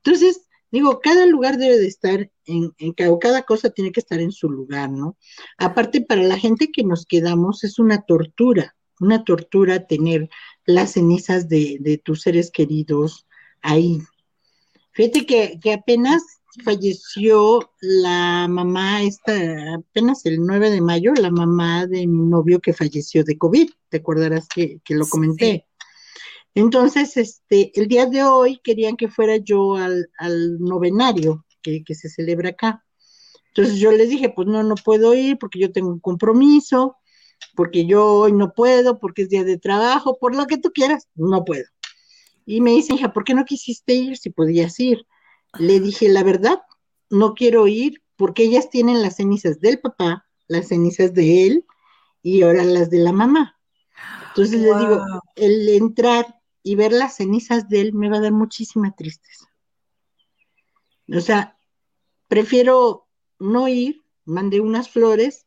[0.03, 0.41] Entonces,
[0.73, 4.49] digo, cada lugar debe de estar en, en cada cosa tiene que estar en su
[4.49, 5.17] lugar, ¿no?
[5.59, 10.29] Aparte, para la gente que nos quedamos es una tortura, una tortura tener
[10.65, 13.27] las cenizas de, de tus seres queridos
[13.61, 13.99] ahí.
[14.93, 16.23] Fíjate que, que apenas
[16.63, 22.73] falleció la mamá, esta, apenas el 9 de mayo, la mamá de mi novio que
[22.73, 25.67] falleció de COVID, te acordarás que, que lo comenté.
[26.55, 31.95] Entonces, este, el día de hoy querían que fuera yo al, al novenario que, que,
[31.95, 32.85] se celebra acá.
[33.47, 36.97] Entonces yo les dije, pues no, no puedo ir porque yo tengo un compromiso,
[37.55, 41.07] porque yo hoy no puedo, porque es día de trabajo, por lo que tú quieras,
[41.15, 41.65] no puedo.
[42.45, 45.05] Y me dice, hija, ¿por qué no quisiste ir si podías ir?
[45.59, 46.61] Le dije, la verdad,
[47.09, 51.65] no quiero ir porque ellas tienen las cenizas del papá, las cenizas de él
[52.21, 53.57] y ahora las de la mamá.
[54.29, 54.73] Entonces wow.
[54.73, 58.95] le digo, el entrar y ver las cenizas de él me va a dar muchísima
[58.95, 59.47] tristeza.
[61.13, 61.57] O sea,
[62.27, 65.45] prefiero no ir, mandé unas flores,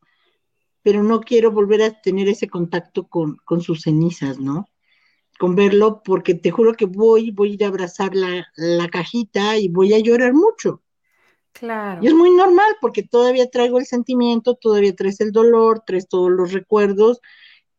[0.82, 4.66] pero no quiero volver a tener ese contacto con, con sus cenizas, ¿no?
[5.38, 9.58] con verlo porque te juro que voy, voy a ir a abrazar la, la, cajita
[9.58, 10.82] y voy a llorar mucho.
[11.52, 12.02] Claro.
[12.02, 16.30] Y es muy normal porque todavía traigo el sentimiento, todavía traes el dolor, traes todos
[16.30, 17.20] los recuerdos,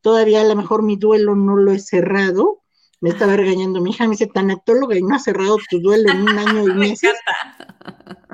[0.02, 2.64] todavía a lo mejor mi duelo no lo he cerrado.
[3.00, 6.22] Me estaba regañando mi hija, me dice, tanatóloga, y no has cerrado tu duelo en
[6.24, 7.14] un año y meses.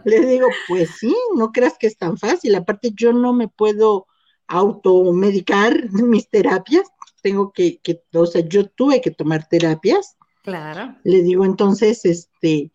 [0.06, 2.56] Le digo, pues sí, no creas que es tan fácil.
[2.56, 4.08] Aparte, yo no me puedo
[4.48, 6.90] automedicar mis terapias
[7.24, 10.18] tengo que, que, o sea, yo tuve que tomar terapias.
[10.44, 10.96] Claro.
[11.04, 12.72] Le digo, entonces, este,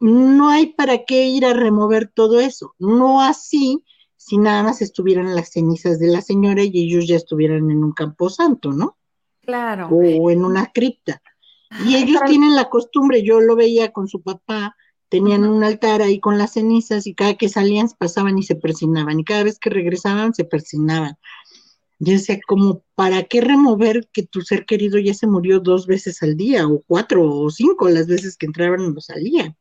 [0.00, 2.74] no hay para qué ir a remover todo eso.
[2.78, 3.84] No así
[4.16, 7.92] si nada más estuvieran las cenizas de la señora y ellos ya estuvieran en un
[7.92, 8.96] camposanto, ¿no?
[9.42, 9.88] Claro.
[9.88, 11.20] O en una cripta.
[11.86, 14.76] Y ellos tienen la costumbre, yo lo veía con su papá,
[15.08, 19.20] tenían un altar ahí con las cenizas y cada que salían pasaban y se persinaban
[19.20, 21.16] y cada vez que regresaban se persinaban.
[21.98, 26.22] Yo decía, como, ¿para qué remover que tu ser querido ya se murió dos veces
[26.22, 29.56] al día, o cuatro, o cinco las veces que entraban o salían?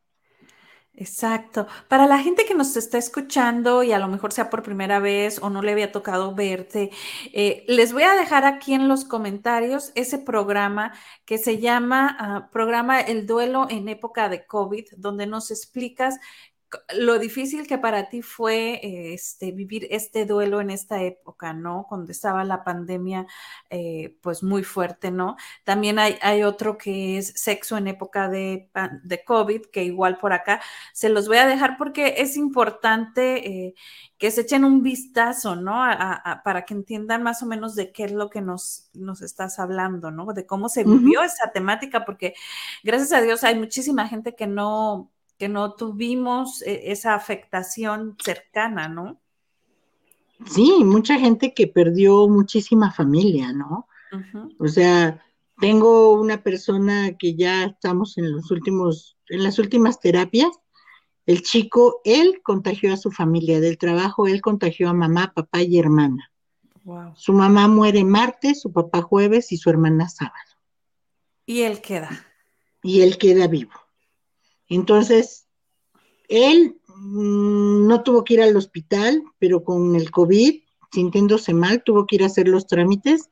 [0.93, 1.67] Exacto.
[1.87, 5.39] Para la gente que nos está escuchando y a lo mejor sea por primera vez
[5.41, 6.91] o no le había tocado verte,
[7.33, 10.93] eh, les voy a dejar aquí en los comentarios ese programa
[11.25, 16.19] que se llama uh, Programa El Duelo en época de COVID, donde nos explicas
[16.95, 18.79] lo difícil que para ti fue
[19.13, 21.85] este, vivir este duelo en esta época, ¿no?
[21.87, 23.27] Cuando estaba la pandemia,
[23.69, 25.35] eh, pues muy fuerte, ¿no?
[25.63, 28.69] También hay, hay, otro que es sexo en época de,
[29.03, 30.61] de, COVID, que igual por acá
[30.93, 33.73] se los voy a dejar porque es importante eh,
[34.17, 35.83] que se echen un vistazo, ¿no?
[35.83, 39.21] A, a, para que entiendan más o menos de qué es lo que nos, nos
[39.21, 40.33] estás hablando, ¿no?
[40.33, 41.25] De cómo se vivió uh -huh.
[41.25, 42.33] esa temática, porque
[42.83, 48.87] gracias a Dios hay muchísima gente que no que no tuvimos eh, esa afectación cercana,
[48.87, 49.19] ¿no?
[50.45, 53.87] Sí, mucha gente que perdió muchísima familia, ¿no?
[54.11, 54.55] Uh -huh.
[54.59, 55.19] O sea,
[55.59, 60.51] tengo una persona que ya estamos en los últimos, en las últimas terapias.
[61.25, 65.79] El chico, él contagió a su familia del trabajo, él contagió a mamá, papá y
[65.79, 66.31] hermana.
[66.83, 67.13] Wow.
[67.15, 70.51] Su mamá muere martes, su papá jueves y su hermana sábado.
[71.47, 72.11] Y él queda.
[72.83, 73.80] Y él queda vivo.
[74.71, 75.47] Entonces,
[76.29, 80.61] él mmm, no tuvo que ir al hospital, pero con el COVID,
[80.93, 83.29] sintiéndose mal, tuvo que ir a hacer los trámites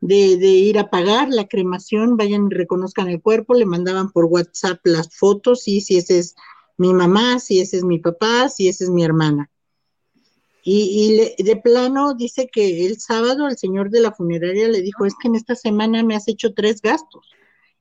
[0.00, 4.80] de, ir a pagar la cremación, vayan y reconozcan el cuerpo, le mandaban por WhatsApp
[4.82, 6.34] las fotos, y si ese es
[6.76, 9.48] mi mamá, si ese es mi papá, si esa es mi hermana.
[10.64, 15.14] Y, de plano dice que el sábado el señor de la funeraria le dijo, es
[15.14, 17.30] que en esta semana me has hecho tres gastos,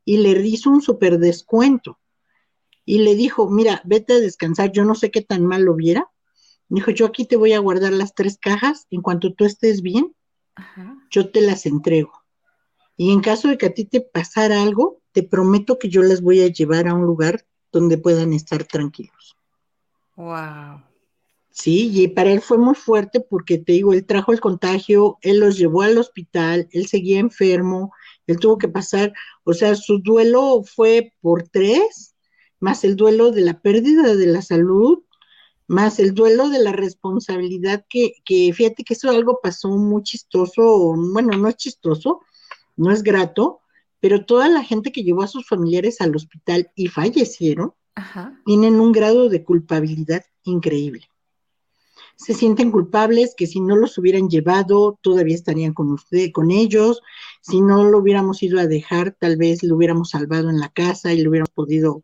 [0.05, 1.97] y le hizo un super descuento
[2.85, 6.09] y le dijo, mira, vete a descansar, yo no sé qué tan mal lo viera.
[6.69, 10.15] Dijo, yo aquí te voy a guardar las tres cajas, en cuanto tú estés bien,
[10.55, 10.97] Ajá.
[11.09, 12.13] yo te las entrego.
[12.97, 16.21] Y en caso de que a ti te pasara algo, te prometo que yo las
[16.21, 19.35] voy a llevar a un lugar donde puedan estar tranquilos.
[20.15, 20.81] Wow.
[21.51, 25.39] Sí, y para él fue muy fuerte porque te digo, él trajo el contagio, él
[25.39, 27.91] los llevó al hospital, él seguía enfermo,
[28.25, 29.13] él tuvo que pasar,
[29.43, 32.10] o sea, su duelo fue por tres,
[32.61, 34.99] más el duelo de la pérdida de la salud,
[35.67, 40.95] más el duelo de la responsabilidad que, que, fíjate que eso algo pasó muy chistoso,
[41.11, 42.21] bueno, no es chistoso,
[42.77, 43.61] no es grato,
[43.99, 48.39] pero toda la gente que llevó a sus familiares al hospital y fallecieron, Ajá.
[48.45, 51.07] tienen un grado de culpabilidad increíble.
[52.15, 57.01] Se sienten culpables que si no los hubieran llevado, todavía estarían con usted, con ellos.
[57.41, 61.13] Si no lo hubiéramos ido a dejar, tal vez lo hubiéramos salvado en la casa
[61.13, 62.03] y lo hubiéramos podido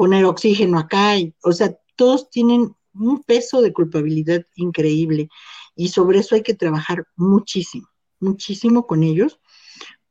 [0.00, 5.28] poner oxígeno acá, y, o sea, todos tienen un peso de culpabilidad increíble
[5.76, 7.86] y sobre eso hay que trabajar muchísimo,
[8.18, 9.38] muchísimo con ellos,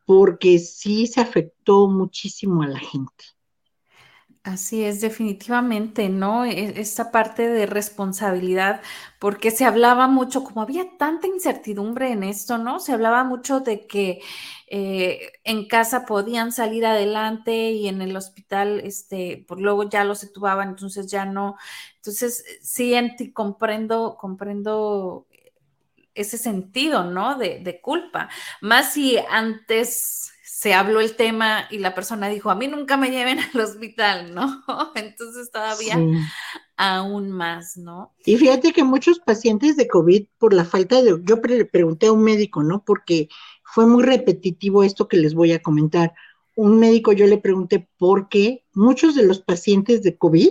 [0.05, 3.23] porque sí se afectó muchísimo a la gente.
[4.43, 6.45] Así es, definitivamente, ¿no?
[6.45, 8.81] E, esta parte de responsabilidad,
[9.19, 12.79] porque se hablaba mucho, como había tanta incertidumbre en esto, ¿no?
[12.79, 14.21] Se hablaba mucho de que
[14.67, 20.23] eh, en casa podían salir adelante y en el hospital, este, por luego ya los
[20.23, 21.57] etubaban, entonces ya no.
[21.97, 25.27] Entonces, sí, en ti comprendo, comprendo
[26.15, 27.37] ese sentido, ¿no?
[27.37, 28.29] De, de culpa.
[28.61, 33.11] Más si antes se habló el tema y la persona dijo, a mí nunca me
[33.11, 34.61] lleven al hospital, ¿no?
[34.95, 35.97] Entonces todavía
[36.75, 38.13] aún más, ¿no?
[38.25, 42.23] Y fíjate que muchos pacientes de COVID, por la falta de, yo pregunté a un
[42.23, 42.83] médico, ¿no?
[42.83, 43.29] Porque
[43.63, 46.11] fue muy repetitivo esto que les voy a comentar.
[46.57, 50.49] Un médico yo le pregunté por qué muchos de los pacientes de COVID,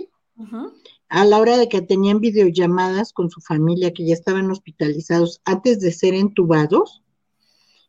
[1.09, 5.79] a la hora de que tenían videollamadas con su familia, que ya estaban hospitalizados antes
[5.79, 7.03] de ser entubados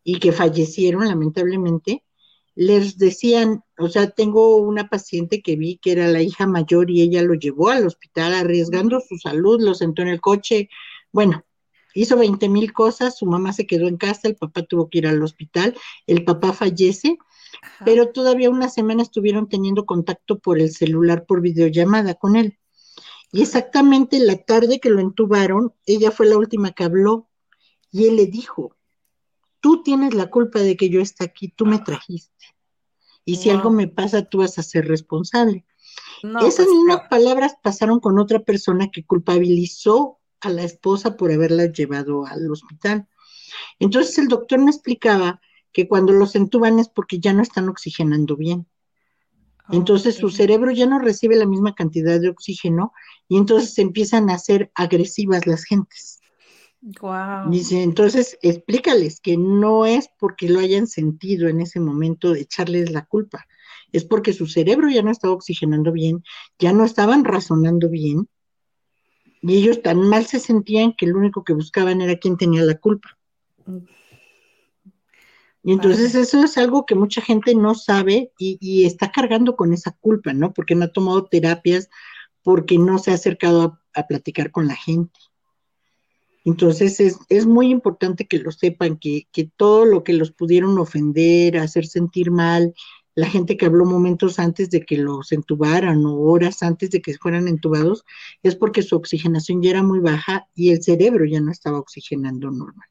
[0.03, 2.03] y que fallecieron lamentablemente,
[2.55, 7.01] les decían, o sea, tengo una paciente que vi que era la hija mayor y
[7.01, 10.69] ella lo llevó al hospital arriesgando su salud, lo sentó en el coche,
[11.11, 11.43] bueno,
[11.93, 15.07] hizo 20 mil cosas, su mamá se quedó en casa, el papá tuvo que ir
[15.07, 15.75] al hospital,
[16.07, 17.17] el papá fallece,
[17.85, 22.57] pero todavía una semana estuvieron teniendo contacto por el celular, por videollamada con él.
[23.31, 27.29] Y exactamente la tarde que lo entubaron, ella fue la última que habló
[27.91, 28.75] y él le dijo,
[29.61, 32.31] tú tienes la culpa de que yo esté aquí, tú me trajiste.
[33.23, 35.65] Y si algo me pasa, tú vas a ser responsable.
[36.23, 41.67] Esas pues, mismas palabras pasaron con otra persona que culpabilizó a la esposa por haberla
[41.67, 43.07] llevado al hospital.
[43.79, 45.39] Entonces el doctor me explicaba
[45.71, 48.67] que cuando los entuban es porque ya no están oxigenando bien.
[49.71, 52.91] Entonces su cerebro ya no recibe la misma cantidad de oxígeno
[53.29, 56.20] y entonces empiezan a ser agresivas las gentes.
[57.49, 62.91] Dice, entonces explícales que no es porque lo hayan sentido en ese momento de echarles
[62.91, 63.45] la culpa,
[63.91, 66.23] es porque su cerebro ya no estaba oxigenando bien,
[66.57, 68.27] ya no estaban razonando bien,
[69.41, 72.75] y ellos tan mal se sentían que lo único que buscaban era quién tenía la
[72.75, 73.17] culpa.
[75.63, 79.73] Y entonces eso es algo que mucha gente no sabe y, y, está cargando con
[79.73, 80.53] esa culpa, ¿no?
[80.53, 81.89] Porque no ha tomado terapias,
[82.41, 85.19] porque no se ha acercado a platicar con la gente.
[86.43, 90.77] Entonces es, es muy importante que lo sepan, que, que, todo lo que los pudieron
[90.79, 92.73] ofender, hacer sentir mal,
[93.13, 97.17] la gente que habló momentos antes de que los entubaran o horas antes de que
[97.17, 98.05] fueran entubados,
[98.41, 102.49] es porque su oxigenación ya era muy baja y el cerebro ya no estaba oxigenando
[102.49, 102.87] normal.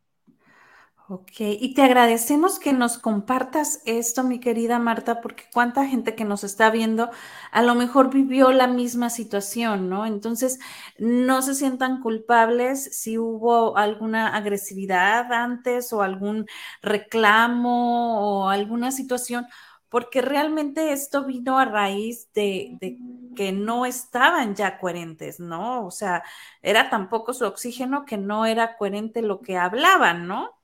[1.12, 6.24] Ok, y te agradecemos que nos compartas esto, mi querida Marta, porque cuánta gente que
[6.24, 7.10] nos está viendo
[7.50, 10.06] a lo mejor vivió la misma situación, ¿no?
[10.06, 10.60] Entonces,
[10.98, 16.46] no se sientan culpables si hubo alguna agresividad antes o algún
[16.80, 19.46] reclamo o alguna situación,
[19.88, 22.98] porque realmente esto vino a raíz de, de
[23.34, 25.84] que no estaban ya coherentes, ¿no?
[25.86, 26.22] O sea,
[26.62, 30.59] era tampoco su oxígeno que no era coherente lo que hablaban, ¿no?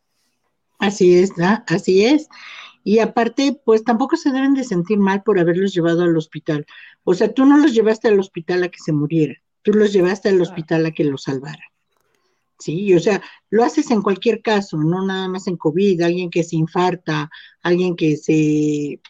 [0.78, 1.62] Así es, ¿no?
[1.68, 2.28] así es.
[2.84, 6.66] Y aparte, pues tampoco se deben de sentir mal por haberlos llevado al hospital.
[7.02, 10.28] O sea, tú no los llevaste al hospital a que se muriera, tú los llevaste
[10.28, 11.64] al hospital a que los salvara.
[12.58, 16.42] Sí, o sea, lo haces en cualquier caso, no nada más en COVID, alguien que
[16.42, 17.30] se infarta,
[17.62, 19.00] alguien que se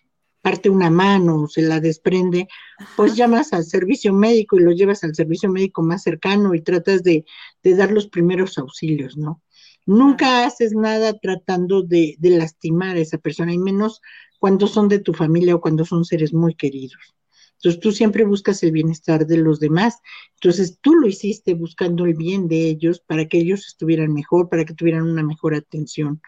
[0.41, 2.49] parte una mano, se la desprende,
[2.97, 7.03] pues llamas al servicio médico y lo llevas al servicio médico más cercano y tratas
[7.03, 7.25] de,
[7.63, 9.43] de dar los primeros auxilios, ¿no?
[9.87, 14.01] Nunca haces nada tratando de, lastimar a esa persona, y menos
[14.41, 17.17] cuando son de tu familia o cuando son seres muy queridos.
[17.55, 20.01] Entonces tú siempre buscas el bienestar de los demás.
[20.35, 24.65] Entonces tú lo hiciste buscando el bien de ellos para que ellos estuvieran mejor, para
[24.65, 26.21] que tuvieran una mejor atención.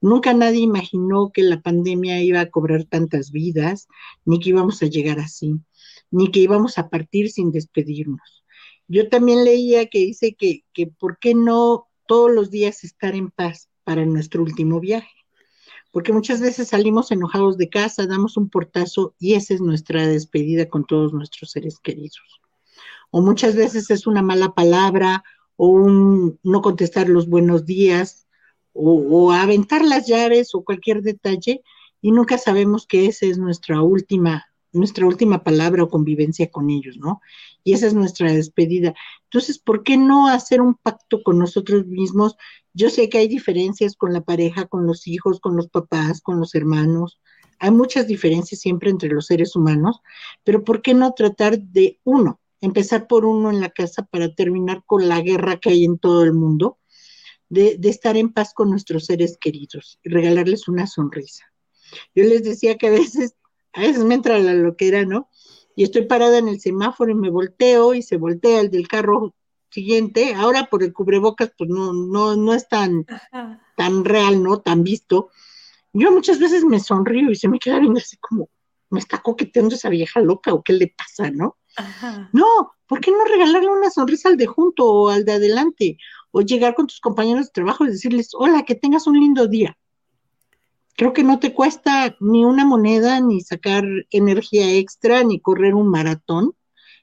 [0.00, 3.86] Nunca nadie imaginó que la pandemia iba a cobrar tantas vidas,
[4.24, 5.54] ni que íbamos a llegar así,
[6.10, 8.44] ni que íbamos a partir sin despedirnos.
[8.86, 13.30] Yo también leía que dice que, que ¿por qué no todos los días estar en
[13.30, 15.10] paz para nuestro último viaje.
[15.92, 20.68] Porque muchas veces salimos enojados de casa, damos un portazo y esa es nuestra despedida
[20.68, 22.40] con todos nuestros seres queridos.
[23.10, 25.22] O muchas veces es una mala palabra
[25.56, 28.26] o un no contestar los buenos días
[28.72, 31.62] o, aventar las llaves o cualquier detalle
[32.02, 36.96] y nunca sabemos que esa es nuestra última nuestra última palabra o convivencia con ellos,
[36.98, 37.20] ¿no?
[37.62, 38.94] Y esa es nuestra despedida.
[39.24, 42.36] Entonces, ¿por qué no hacer un pacto con nosotros mismos?
[42.72, 46.40] Yo sé que hay diferencias con la pareja, con los hijos, con los papás, con
[46.40, 47.20] los hermanos.
[47.58, 50.00] Hay muchas diferencias siempre entre los seres humanos,
[50.42, 52.40] pero ¿por qué no tratar de uno?
[52.60, 56.24] Empezar por uno en la casa para terminar con la guerra que hay en todo
[56.24, 56.78] el mundo,
[57.48, 61.44] de, estar en paz con nuestros seres queridos y regalarles una sonrisa.
[62.14, 63.34] Yo les decía que a veces
[63.74, 65.28] a veces me entra la loquera, ¿no?
[65.76, 69.34] Y estoy parada en el semáforo y me volteo y se voltea el del carro
[69.70, 70.34] siguiente.
[70.34, 73.04] Ahora por el cubrebocas, pues no, no, no es tan,
[73.76, 74.60] tan real, ¿no?
[74.60, 75.30] Tan visto.
[75.92, 78.48] Yo muchas veces me sonrío y se me queda viendo así como,
[78.90, 81.56] me está coqueteando esa vieja loca o qué le pasa, ¿no?
[82.32, 82.46] No,
[82.86, 85.98] ¿por qué no regalarle una sonrisa al de junto o al de adelante?
[86.30, 89.76] O llegar con tus compañeros de trabajo y decirles, hola, que tengas un lindo día
[90.96, 95.88] creo que no te cuesta ni una moneda, ni sacar energía extra, ni correr un
[95.88, 96.54] maratón,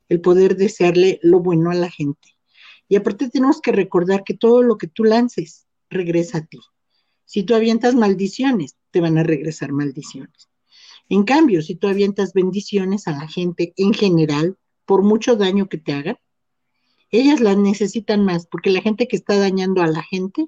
[0.10, 2.36] el poder desearle lo bueno a la gente.
[2.88, 6.60] Y aparte tenemos que recordar que todo lo que tú lances regresa a ti.
[7.26, 10.50] Si tú avientas maldiciones, te van a regresar maldiciones.
[11.08, 15.78] En cambio, si tú avientas bendiciones a la gente en general, por mucho daño que
[15.78, 16.18] te hagan,
[17.10, 20.48] ellas las necesitan más, porque la gente que está dañando a la gente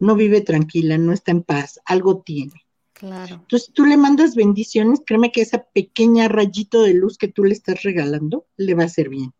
[0.00, 2.66] no vive tranquila, no está en paz, algo tiene.
[2.92, 3.36] Claro.
[3.36, 7.52] Entonces tú le mandas bendiciones, créeme que esa pequeña rayito de luz que tú le
[7.52, 9.32] estás regalando le va a hacer bien,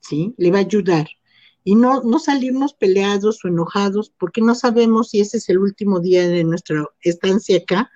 [0.00, 0.34] ¿sí?
[0.36, 1.08] Le va a ayudar.
[1.64, 5.98] Y no, no salirnos peleados o enojados, porque no sabemos si ese es el último
[5.98, 7.90] día de nuestra estancia acá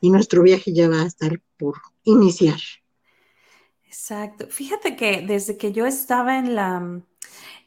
[0.00, 2.60] y nuestro viaje ya va a estar por iniciar.
[3.84, 4.46] Exacto.
[4.48, 7.00] Fíjate que desde que yo estaba en la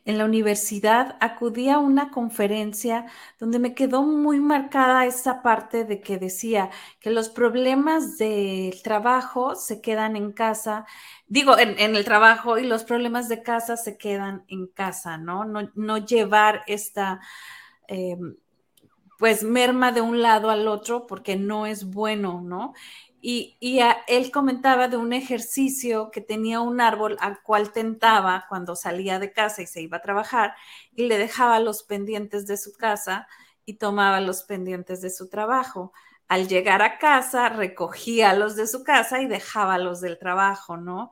[0.09, 3.05] en la universidad acudí a una conferencia
[3.37, 9.53] donde me quedó muy marcada esa parte de que decía que los problemas del trabajo
[9.53, 10.87] se quedan en casa,
[11.27, 15.45] digo, en, el trabajo y los problemas de casa se quedan en casa, ¿no?
[15.45, 17.19] No, llevar esta...
[17.87, 18.35] Em,
[19.19, 22.73] pues merma de un lado al otro porque no es bueno, ¿no?
[23.21, 23.57] Y,
[24.07, 29.33] él comentaba de un ejercicio que tenía un árbol al cual tentaba cuando salía de
[29.33, 30.55] casa y se iba a trabajar
[30.93, 33.27] y le dejaba los pendientes de su casa
[33.65, 35.91] y tomaba los pendientes de su trabajo.
[36.27, 41.11] Al llegar a casa, recogía los de su casa y dejaba los del trabajo, ¿no?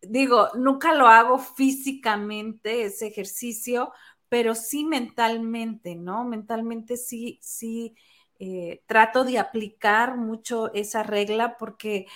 [0.00, 3.92] Digo, nunca lo hago físicamente ese ejercicio,
[4.28, 6.24] pero sí mentalmente, ¿no?
[6.24, 7.94] Mentalmente sí, sí
[8.38, 12.06] eh, trato de aplicar mucho esa regla porque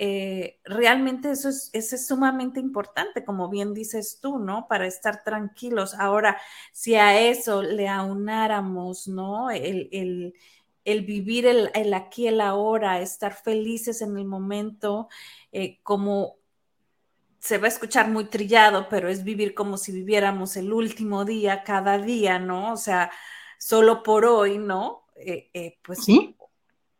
[0.00, 4.68] eh, realmente eso es, es, sumamente importante, como bien dices tú, ¿no?
[4.68, 5.94] Para estar tranquilos.
[5.94, 6.40] Ahora,
[6.72, 9.50] si a eso le aunáramos, ¿no?
[9.50, 10.34] El,
[10.84, 15.08] vivir el, aquí, el ahora, estar felices en el momento,
[15.52, 16.36] eh, como
[17.40, 21.64] se va a escuchar muy trillado, pero es vivir como si viviéramos el último día,
[21.64, 22.72] cada día, ¿no?
[22.72, 23.10] O sea,
[23.58, 25.07] solo por hoy, ¿no?
[25.20, 26.36] Eh, eh, pues ¿Sí?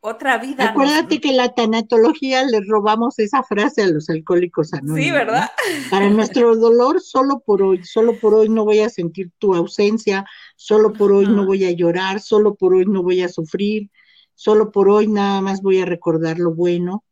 [0.01, 0.71] otra vida.
[0.71, 5.01] Acuérdate que la tanatología le robamos esa frase a los alcohólicos anónimos.
[5.01, 5.51] Sí, ¿verdad?
[5.91, 10.25] Para nuestro dolor, solo por hoy, solo por hoy no voy a sentir tu ausencia,
[10.57, 13.91] solo por hoy no voy a llorar, solo por hoy no voy a sufrir,
[14.35, 17.05] solo por hoy nada más voy a recordar lo bueno.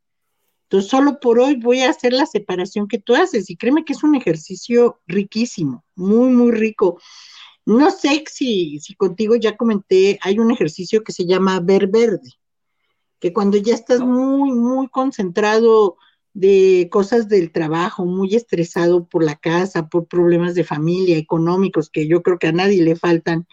[0.65, 3.93] Entonces, solo por hoy voy a hacer la separación que tú haces y créeme que
[3.93, 6.99] es un ejercicio riquísimo, muy, muy rico.
[7.67, 12.33] No sé si, si contigo ya comenté, hay un ejercicio que se llama ver verde,
[13.19, 15.97] que cuando ya estás muy, muy concentrado
[16.33, 22.07] de cosas del trabajo, muy estresado por la casa, por problemas de familia, económicos, que
[22.07, 23.49] yo creo que a nadie le faltan,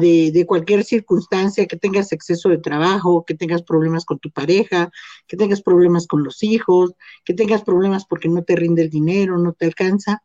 [0.00, 4.90] de, de, cualquier circunstancia, que tengas exceso de trabajo, que tengas problemas con tu pareja,
[5.26, 6.92] que tengas problemas con los hijos,
[7.24, 10.22] que tengas problemas porque no te rinde el dinero, no te alcanza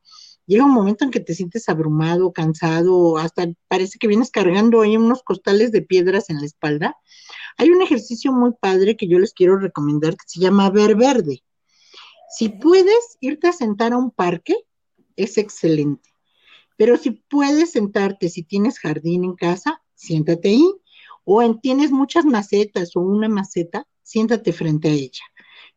[0.47, 4.97] llega un momento en que te sientes abrumado, cansado, hasta parece que vienes cargando ahí
[4.97, 6.97] unos costales de piedras en la espalda.
[7.57, 11.43] Hay un ejercicio muy padre que yo les quiero recomendar que se llama ver verde.
[12.29, 14.55] Si puedes irte a sentar a un parque,
[15.15, 16.09] es excelente.
[16.77, 20.73] Pero si puedes sentarte, si tienes jardín en casa, siéntate ahí.
[21.25, 25.23] O en, tienes muchas macetas o una maceta, siéntate frente a ella.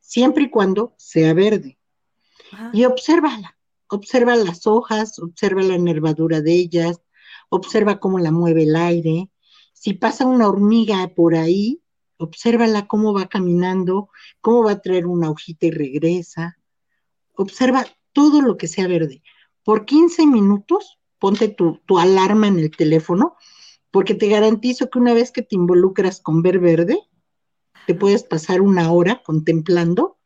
[0.00, 1.78] Siempre y cuando sea verde.
[2.72, 3.56] Y obsérvala
[3.90, 7.00] Observa las hojas, observa la nervadura de ellas,
[7.48, 9.30] observa cómo la mueve el aire.
[9.72, 11.82] Si pasa una hormiga por ahí,
[12.16, 14.08] obsérvala cómo va caminando,
[14.40, 16.58] cómo va a traer una hojita y regresa.
[17.34, 19.22] Observa todo lo que sea verde.
[19.64, 23.34] Por 15 minutos, ponte tu, tu alarma en el teléfono,
[23.90, 27.00] porque te garantizo que una vez que te involucras con ver verde,
[27.88, 30.18] te puedes pasar una hora contemplando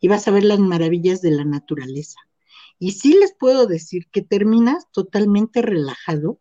[0.00, 2.18] y vas a ver las maravillas de la naturaleza.
[2.78, 6.38] Y sí les puedo decir que terminas totalmente relajado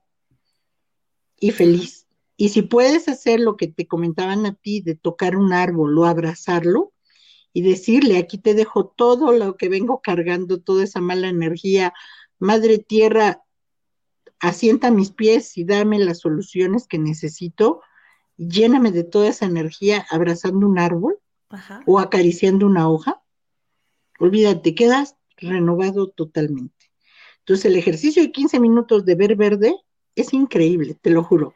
[1.39, 2.07] y feliz.
[2.37, 6.05] Y si puedes hacer lo que te comentaban a ti de tocar un árbol o
[6.05, 6.91] abrazarlo
[7.53, 11.93] y decirle, aquí te dejo todo lo que vengo cargando, toda esa mala energía,
[12.37, 13.43] Madre Tierra,
[14.39, 17.81] asienta mis pies y dame las soluciones que necesito,
[18.35, 21.19] lléname de toda esa energía abrazando un árbol
[21.85, 23.23] o acariciando una hoja,
[24.19, 26.91] olvídate, quedas renovado totalmente.
[27.39, 29.75] Entonces el ejercicio de 15 minutos de ver verde
[30.15, 31.53] es increíble, te lo juro.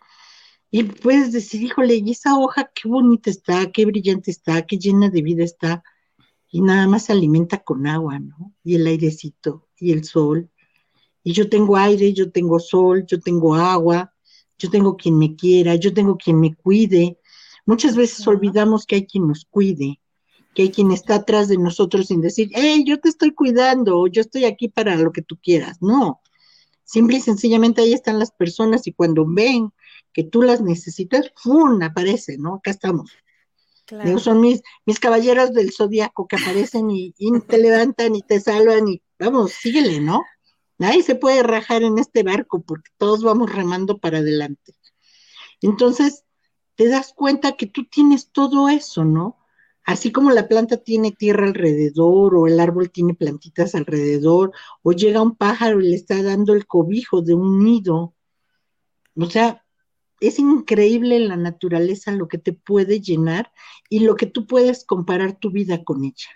[0.72, 5.10] Y puedes decir, híjole, y esa hoja qué bonita está, qué brillante está, qué llena
[5.10, 5.84] de vida está.
[6.52, 8.54] Y nada más se alimenta con agua, ¿no?
[8.64, 10.50] Y el airecito, y el sol.
[11.24, 14.14] Y yo tengo aire, yo tengo sol, yo tengo agua,
[14.58, 17.18] yo tengo quien me quiera, yo tengo quien me cuide.
[17.66, 20.00] Muchas veces olvidamos que hay quien nos cuide,
[20.54, 24.08] que hay quien está atrás de nosotros sin decir, hey, yo te estoy cuidando, o
[24.08, 25.82] yo estoy aquí para lo que tú quieras.
[25.82, 26.22] No,
[26.84, 29.72] simple y sencillamente ahí están las personas y cuando ven
[30.12, 31.82] que tú las necesitas, ¡fum!
[31.84, 32.56] aparece, ¿no?
[32.56, 33.12] Acá estamos.
[34.18, 38.88] son mis, mis caballeros del zodiaco que aparecen y, y te levantan y te salvan
[38.88, 40.24] y vamos, síguele, ¿no?
[40.78, 44.74] Nadie se puede rajar en este barco porque todos vamos remando para adelante.
[45.62, 46.24] Entonces,
[46.76, 49.39] te das cuenta que tú tienes todo eso, ¿no?
[49.90, 54.52] Así como la planta tiene tierra alrededor o el árbol tiene plantitas alrededor
[54.84, 58.14] o llega un pájaro y le está dando el cobijo de un nido.
[59.16, 59.66] O sea,
[60.20, 63.52] es increíble la naturaleza lo que te puede llenar
[63.90, 66.30] y lo que tú puedes comparar tu vida con ella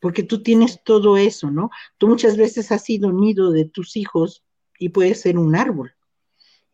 [0.00, 1.70] porque tú tienes todo eso, ¿no?
[1.98, 4.44] Tú muchas veces has sido nido de tus hijos
[4.78, 5.95] y puedes ser un árbol.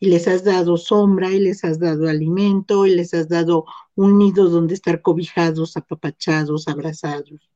[0.02, 4.18] Y les has dado sombra, y les has dado alimento, y les has dado un
[4.18, 7.48] nido donde estar cobijados, apapachados, abrazados.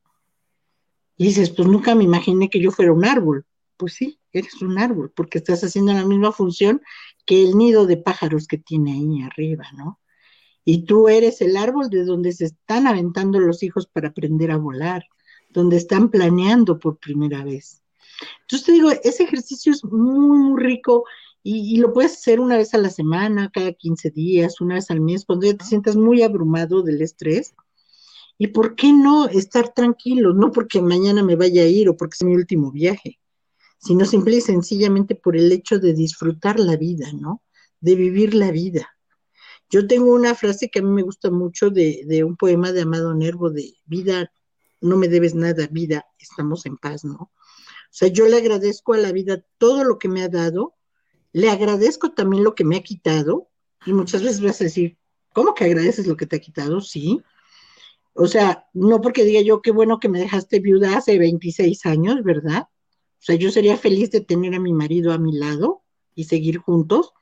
[1.16, 3.44] Y dices, pues nunca me imaginé que yo fuera un árbol.
[3.76, 6.80] Pues sí, eres un árbol, porque estás haciendo la misma función
[7.24, 9.98] que el nido de pájaros que tiene ahí arriba, ¿no?
[10.64, 14.56] Y tú eres el árbol de donde se están aventando los hijos para aprender a
[14.56, 15.04] volar
[15.50, 17.82] donde están planeando por primera vez.
[18.42, 21.04] Entonces te digo, ese ejercicio es muy, muy rico
[21.48, 25.00] y, lo puedes hacer una vez a la semana, cada 15 días, una vez al
[25.00, 27.54] mes, cuando ya te sientas muy abrumado del estrés.
[28.36, 30.34] ¿Y por qué no estar tranquilo?
[30.34, 33.20] No porque mañana me vaya a ir o porque es mi último viaje,
[33.78, 37.42] sino simple y sencillamente por el hecho de disfrutar la vida, ¿no?
[37.80, 38.90] De vivir la vida.
[39.70, 42.82] Yo tengo una frase que a mí me gusta mucho de, de un poema de
[42.82, 44.32] Amado Nervo, de vida
[44.80, 47.16] no me debes nada, vida, estamos en paz, ¿no?
[47.16, 50.75] O sea, yo le agradezco a la vida todo lo que me ha dado,
[51.36, 53.50] le agradezco también lo que me ha quitado,
[53.84, 54.96] y muchas veces vas a decir,
[55.34, 56.80] ¿cómo que agradeces lo que te ha quitado?
[56.80, 57.20] Sí.
[58.14, 62.22] O sea, no porque diga yo, qué bueno que me dejaste viuda hace 26 años,
[62.24, 62.62] ¿verdad?
[62.62, 65.82] O sea, yo sería feliz de tener a mi marido a mi lado
[66.14, 67.12] y seguir juntos,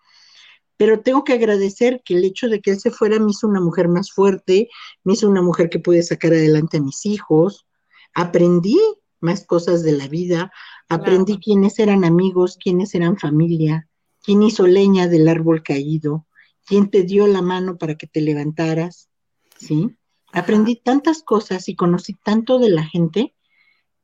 [0.77, 3.61] pero tengo que agradecer que el hecho de que él se fuera me hizo una
[3.61, 4.69] mujer más fuerte,
[5.03, 7.67] me hizo una mujer que pude sacar adelante a mis hijos,
[8.15, 8.79] aprendí
[9.19, 10.53] más cosas de la vida,
[10.89, 13.89] aprendí quiénes eran amigos, quiénes eran familia,
[14.25, 16.27] quién hizo leña del árbol caído,
[16.67, 19.11] quién te dio la mano para que te levantaras,
[19.59, 19.97] ¿sí?
[20.33, 23.35] Aprendí tantas cosas y conocí tanto de la gente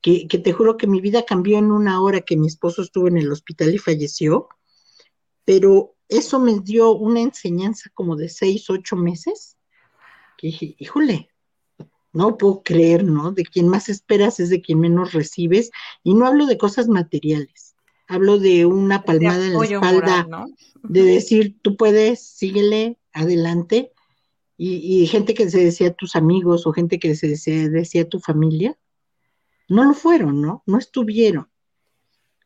[0.02, 3.08] que, que te juro que mi vida cambió en una hora que mi esposo estuvo
[3.08, 4.48] en el hospital y falleció,
[5.44, 9.56] pero eso me dio una enseñanza como de seis, ocho meses,
[10.36, 11.30] que dije, híjole,
[12.12, 13.32] no puedo creer, ¿no?
[13.32, 15.70] De quien más esperas es de quien menos recibes,
[16.02, 17.69] y no hablo de cosas materiales,
[18.10, 20.26] hablo de una palmada en la espalda,
[20.82, 23.92] de decir, tú puedes, síguele, adelante,
[24.62, 28.76] y, gente que se decía tus amigos o gente que se decía, tu familia,
[29.68, 30.62] no lo fueron, ¿no?
[30.66, 31.48] No estuvieron.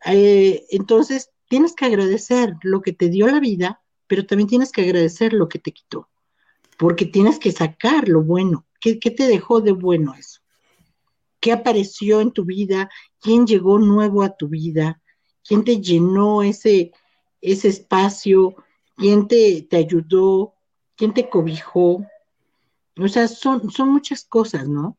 [0.05, 4.83] Eh, entonces, tienes que agradecer lo que te dio la vida, pero también tienes que
[4.83, 6.09] agradecer lo que te quitó,
[6.79, 8.65] porque tienes que sacar lo bueno.
[8.81, 10.41] ¿Qué, te dejó de bueno eso?
[11.41, 12.91] ¿Qué apareció en tu vida?
[13.19, 15.01] ¿Quién llegó nuevo a tu vida?
[15.47, 16.93] ¿Quién te llenó ese,
[17.41, 18.57] ese espacio?
[18.97, 20.55] ¿Quién te, te ayudó?
[20.97, 22.05] ¿Quién te cobijó?
[22.99, 24.99] O sea, son, son muchas cosas, ¿no?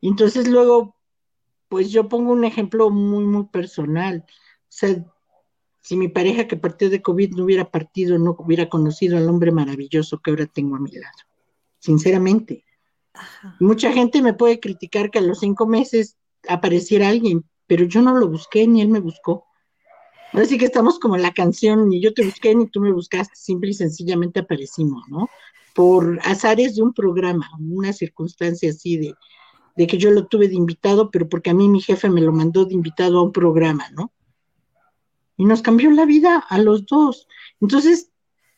[0.00, 0.96] Entonces luego,
[1.68, 4.24] pues yo pongo un ejemplo muy, muy personal.
[4.26, 5.04] O sea,
[5.80, 9.52] si mi pareja que partió de COVID no hubiera partido, no hubiera conocido al hombre
[9.52, 11.18] maravilloso que ahora tengo a mi lado.
[11.78, 12.64] Sinceramente.
[13.60, 16.16] Mucha gente me puede criticar que a los cinco meses
[16.48, 19.46] apareciera alguien, pero yo no lo busqué ni él me buscó.
[20.34, 23.70] Así que estamos como la canción, ni yo te busqué ni tú me buscaste, simple
[23.70, 25.28] y sencillamente aparecimos, ¿no?
[25.74, 29.14] Por azares de un programa, una circunstancia así de,
[29.76, 32.32] de que yo lo tuve de invitado, pero porque a mí mi jefe me lo
[32.32, 34.12] mandó de invitado a un programa, ¿no?
[35.36, 37.28] Y nos cambió la vida a los dos.
[37.60, 38.10] Entonces,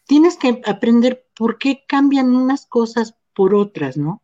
[0.06, 4.22] tienes que aprender por qué cambian unas cosas por otras, ¿no?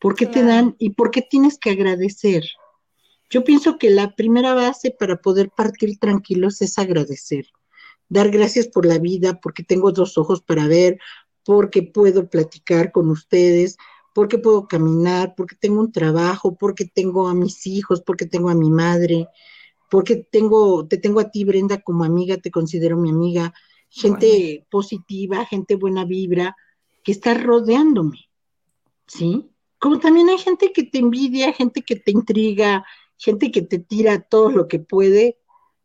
[0.00, 2.44] ¿Por qué te dan y por qué tienes que agradecer?
[3.34, 7.46] Yo pienso que la primera base para poder partir tranquilos es agradecer.
[8.08, 11.00] Dar gracias por la vida, porque tengo dos ojos para ver,
[11.44, 13.76] porque puedo platicar con ustedes,
[14.14, 18.54] porque puedo caminar, porque tengo un trabajo, porque tengo a mis hijos, porque tengo a
[18.54, 19.26] mi madre,
[19.90, 23.52] porque tengo, te tengo a ti, Brenda, como amiga, te considero mi amiga,
[23.88, 26.54] gente positiva, gente buena vibra,
[27.02, 28.30] que está rodeándome,
[29.08, 29.50] ¿sí?
[29.80, 32.86] Como también hay gente que te envidia, gente que te intriga,
[33.18, 35.38] gente que te tira todo lo que puede,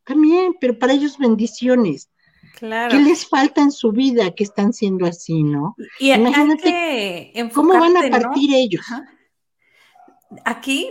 [0.04, 2.10] también, pero para ellos bendiciones.
[2.58, 2.92] Claro.
[2.92, 5.76] ¿Qué les falta en su vida que están siendo así, no?
[6.00, 8.86] Y Imagínate cómo van a partir ellos.
[10.46, 10.90] Aquí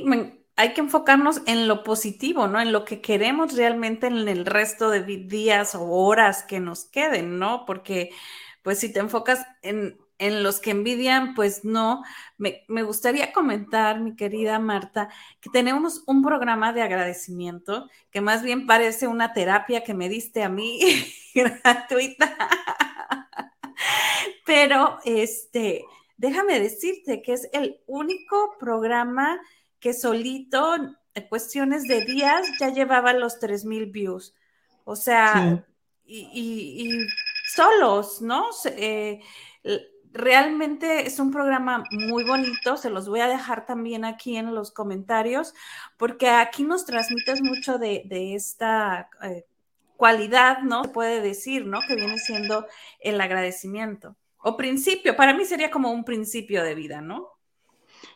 [0.56, 2.60] hay que enfocarnos en lo positivo, ¿no?
[2.60, 7.38] En lo que queremos realmente en el resto de días o horas que nos queden,
[7.38, 7.64] ¿no?
[7.66, 8.10] Porque,
[8.62, 12.02] pues, si te enfocas en, en los que envidian, pues no.
[12.36, 15.08] Me, me, gustaría comentar, mi querida Marta,
[15.40, 20.42] que tenemos un programa de agradecimiento que más bien parece una terapia que me diste
[20.42, 20.80] a mí
[21.34, 22.36] gratuita.
[24.44, 25.84] Pero este,
[26.16, 29.40] déjame decirte que es el único programa
[29.78, 30.74] que solito,
[31.14, 34.34] en cuestiones de días, ya llevaba los 3000 views.
[34.84, 35.64] O sea,
[36.04, 37.06] y, y, y,
[37.46, 38.46] solos, ¿no?
[38.64, 39.20] Eh,
[40.12, 44.70] realmente es un programa muy bonito, se los voy a dejar también aquí en los
[44.70, 45.54] comentarios,
[45.96, 49.44] porque aquí nos transmites mucho de, esta eh,
[49.96, 50.84] cualidad, ¿no?
[50.84, 51.80] Se puede decir, ¿no?
[51.86, 52.66] Que viene siendo
[53.00, 54.16] el agradecimiento.
[54.38, 57.28] O principio, para mí sería como un principio de vida, ¿no?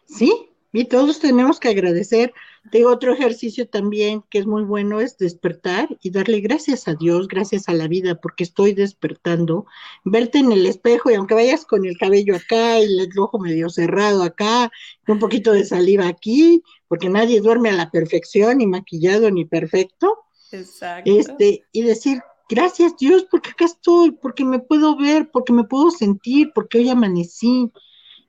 [0.07, 2.32] Sí, y todos tenemos que agradecer.
[2.71, 7.27] Tengo otro ejercicio también que es muy bueno, es despertar y darle gracias a Dios,
[7.27, 9.67] gracias a la vida, porque estoy despertando.
[10.05, 13.69] Verte en el espejo y aunque vayas con el cabello acá y el ojo medio
[13.69, 14.71] cerrado acá,
[15.09, 20.19] un poquito de saliva aquí, porque nadie duerme a la perfección, ni maquillado, ni perfecto.
[20.53, 21.11] Exacto.
[21.11, 25.91] Este, y decir, gracias Dios, porque acá estoy, porque me puedo ver, porque me puedo
[25.91, 27.73] sentir, porque hoy amanecí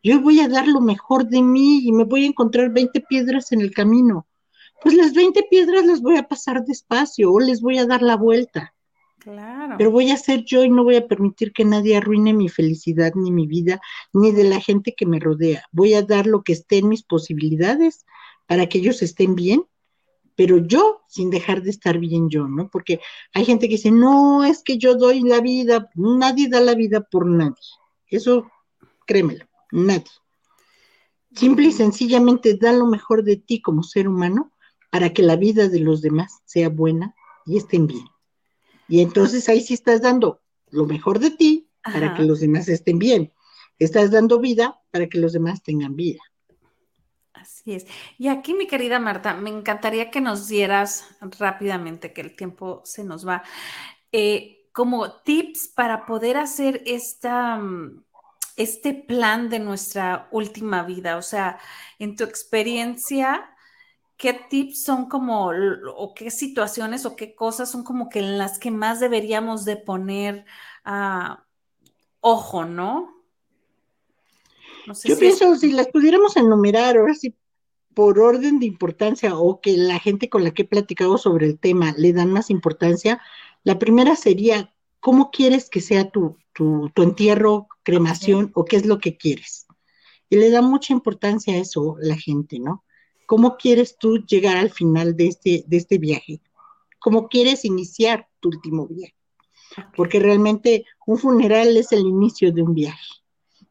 [0.04, 3.51] yo voy a dar lo mejor de mí y me voy a encontrar 20 piedras
[3.54, 4.28] en el camino.
[4.82, 8.18] Pues las 20 piedras las voy a pasar despacio o les voy a dar la
[8.18, 8.76] vuelta.
[9.20, 9.76] Claro.
[9.78, 13.14] Pero voy a ser yo y no voy a permitir que nadie arruine mi felicidad,
[13.16, 13.80] ni mi vida,
[14.12, 15.64] ni de la gente que me rodea.
[15.72, 18.06] Voy a dar lo que esté en mis posibilidades
[18.45, 19.64] para que ellos estén bien,
[20.36, 22.70] pero yo sin dejar de estar bien yo, ¿no?
[22.70, 22.99] Porque
[23.34, 27.08] hay gente que dice, no, es que yo doy la vida, nadie da la vida
[27.10, 27.56] por nadie.
[28.08, 28.51] Eso,
[29.06, 29.45] créemelo.
[29.74, 30.05] Nadie.
[31.36, 34.53] Simple y sencillamente da lo mejor de ti como ser humano
[34.91, 37.15] para que la vida de los demás sea buena
[37.47, 38.05] y estén bien.
[38.88, 42.99] Y entonces ahí sí estás dando lo mejor de ti para que los demás estén
[42.99, 43.34] bien.
[43.80, 46.21] Estás dando vida para que los demás tengan vida.
[47.34, 47.88] Así es.
[48.19, 51.07] Y aquí, mi querida Marta, me encantaría que nos dieras
[51.39, 53.41] rápidamente, que el tiempo se nos va,
[54.11, 58.03] eh, como tips para poder hacer esta mm,
[58.58, 61.18] este plan de nuestra última vida?
[61.18, 61.60] O sea,
[61.99, 63.49] en tu experiencia,
[64.18, 65.51] ¿qué tips son como,
[65.95, 69.78] o qué situaciones o qué cosas son como que en las que más deberíamos de
[69.78, 70.45] poner
[70.86, 71.36] uh,
[72.22, 73.14] ojo, ¿no?
[75.06, 77.36] Yo pienso, si las pudiéramos enumerar, ahora sí,
[77.93, 81.60] por orden de importancia o que la gente con la que he platicado sobre el
[81.60, 83.22] tema le dan más importancia,
[83.64, 84.72] la primera sería,
[85.04, 89.68] ¿cómo quieres que sea tu, tu, entierro, cremación o qué es lo que quieres.
[90.30, 92.86] Y le da mucha importancia a eso la gente, ¿no?
[93.26, 96.41] ¿Cómo quieres tú llegar al final de este, de este viaje?
[96.99, 99.16] ¿Cómo quieres iniciar tu último viaje?
[99.95, 103.08] Porque realmente un funeral es el inicio de un viaje.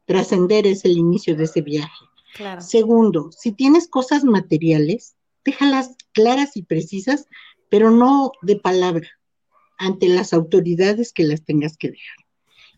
[0.05, 2.05] Trascender es el inicio de ese viaje.
[2.59, 5.15] Segundo, si tienes cosas materiales,
[5.45, 7.27] déjalas claras y precisas,
[7.69, 9.07] pero no de palabra,
[9.83, 12.23] ante las autoridades que las tengas que dejar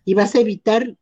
[0.06, 0.96] y vas a evitar,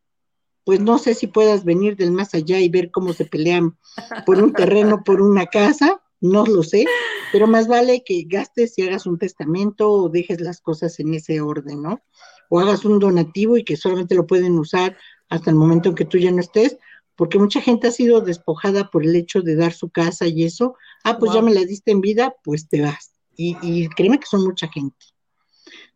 [0.64, 3.78] pues no sé si puedas venir del más allá y ver cómo se pelean
[4.26, 6.86] por un terreno, por una casa, no lo sé,
[7.34, 11.42] pero más vale que gastes y hagas un testamento o dejes las cosas en ese
[11.42, 12.02] orden, ¿no?
[12.50, 14.98] O hagas un donativo y que solamente lo pueden usar
[15.30, 16.78] hasta el momento en que tú ya no estés,
[17.16, 20.76] porque mucha gente ha sido despojada por el hecho de dar su casa y eso,
[21.04, 23.14] ah, pues ya me la diste en vida, pues te vas.
[23.36, 25.13] Y, y créeme que son mucha gente.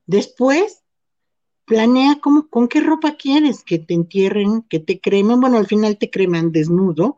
[0.08, 0.84] Después,
[1.66, 5.98] planea cómo, con qué ropa quieres que te entierren, que te cremen, bueno, al final
[5.98, 7.18] te creman desnudo,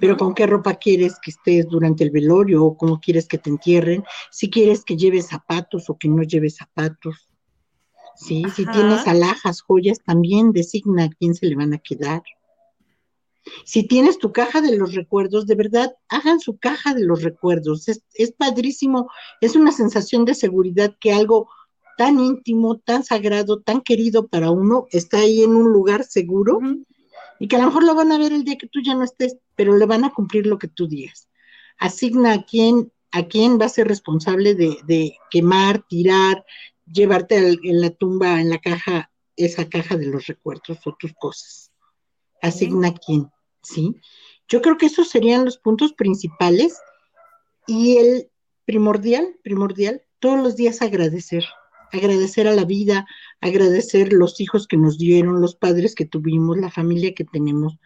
[0.00, 3.50] pero con qué ropa quieres que estés durante el velorio o cómo quieres que te
[3.50, 7.28] entierren, si quieres que lleves zapatos o que no lleves zapatos.
[8.16, 12.22] Sí, si tienes alhajas, joyas, también designa a quién se le van a quedar.
[13.64, 17.88] Si tienes tu caja de los recuerdos, de verdad, hagan su caja de los recuerdos.
[17.88, 19.10] Es, padrísimo,
[19.40, 21.48] es una sensación de seguridad que algo
[21.96, 26.58] tan íntimo, tan sagrado, tan querido para uno está ahí en un lugar seguro
[27.38, 29.04] y que a lo mejor lo van a ver el día que tú ya no
[29.04, 31.28] estés, pero le van a cumplir lo que tú digas.
[31.78, 36.44] Asigna a quién, a quién va a ser responsable de, quemar, tirar,
[36.90, 41.72] llevarte en la tumba, en la caja, esa caja de los recuerdos o tus cosas.
[42.40, 43.30] Asigna a quién.
[43.62, 43.96] ¿sí?
[44.48, 46.78] Yo creo que esos serían los puntos principales
[47.66, 48.30] y el
[48.64, 51.44] primordial, primordial, todos los días agradecer,
[51.94, 53.06] agradecer a la vida,
[53.40, 57.78] agradecer los hijos que nos dieron, los padres que tuvimos, la familia que tenemos.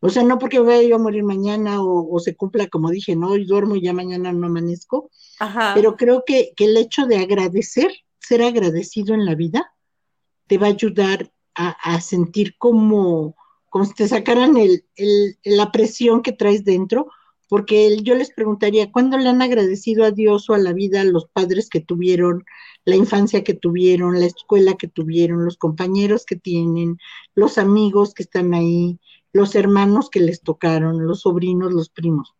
[0.00, 3.30] O sea, no porque vaya yo a morir mañana o, se cumpla, como dije, no,
[3.30, 5.10] hoy duermo y ya mañana no amanezco,
[5.74, 9.72] pero creo que, el hecho de agradecer, ser agradecido en la vida,
[10.46, 13.34] te va a ayudar a sentir como,
[13.76, 14.84] como si te sacaran el,
[15.44, 17.08] la presión que traes dentro,
[17.48, 21.26] porque yo les preguntaría, ¿cuándo le han agradecido a Dios o a la vida los
[21.28, 22.44] padres que tuvieron,
[22.84, 26.98] la infancia que tuvieron, la escuela que tuvieron, los compañeros que tienen,
[27.34, 28.98] los amigos que están ahí,
[29.32, 32.34] los hermanos que les tocaron, los sobrinos, los primos?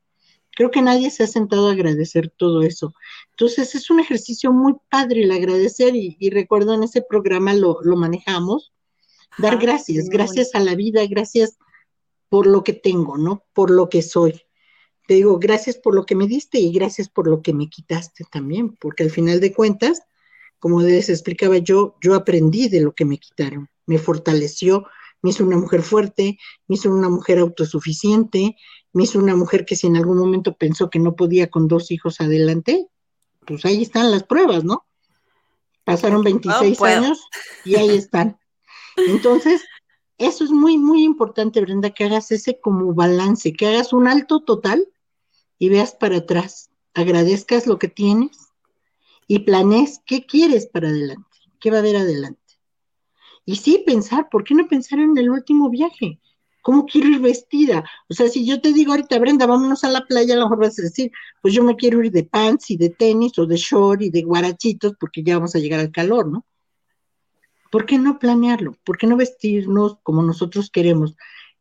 [0.56, 2.94] Creo que nadie se ha sentado a agradecer todo eso.
[3.30, 7.96] Entonces es un ejercicio muy padre el agradecer y, recuerdo en ese programa lo, lo
[7.96, 8.72] manejamos
[9.38, 11.58] Dar gracias, gracias a la vida, gracias
[12.30, 13.44] por lo que tengo, ¿no?
[13.52, 14.45] Por lo que soy.
[15.06, 18.24] Te digo, gracias por lo que me diste y gracias por lo que me quitaste
[18.30, 20.02] también, porque al final de cuentas,
[20.58, 24.86] como les explicaba yo, yo aprendí de lo que me quitaron, me fortaleció,
[25.22, 28.56] me hizo una mujer fuerte, me hizo una mujer autosuficiente,
[28.92, 31.90] me hizo una mujer que si en algún momento pensó que no podía con dos
[31.90, 32.88] hijos adelante,
[33.46, 34.86] pues ahí están las pruebas, ¿no?
[35.84, 37.28] Pasaron 26 años
[37.64, 38.38] y ahí están.
[38.96, 39.62] Entonces,
[40.18, 44.40] eso es muy, muy importante, Brenda, que hagas ese como balance, que hagas un alto
[44.40, 44.88] total
[45.58, 48.48] y veas para atrás, agradezcas lo que tienes
[49.26, 52.40] y planees qué quieres para adelante, qué va a haber adelante.
[53.44, 56.20] Y sí pensar, ¿por qué no pensar en el último viaje?
[56.62, 57.88] ¿Cómo quiero ir vestida?
[58.08, 60.58] O sea, si yo te digo ahorita, Brenda, vámonos a la playa, a lo mejor
[60.58, 63.56] vas a decir, pues yo me quiero ir de pants y de tenis o de
[63.56, 66.44] short y de guarachitos porque ya vamos a llegar al calor, ¿no?
[67.70, 68.76] ¿Por qué no planearlo?
[68.84, 71.14] ¿Por qué no vestirnos como nosotros queremos?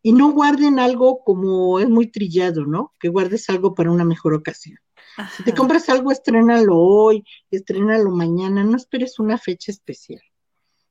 [0.05, 2.93] Y no guarden algo como es muy trillado, ¿no?
[2.99, 4.77] Que guardes algo para una mejor ocasión.
[5.35, 10.21] Si te compras algo, estrénalo hoy, estrénalo mañana, no esperes una fecha especial.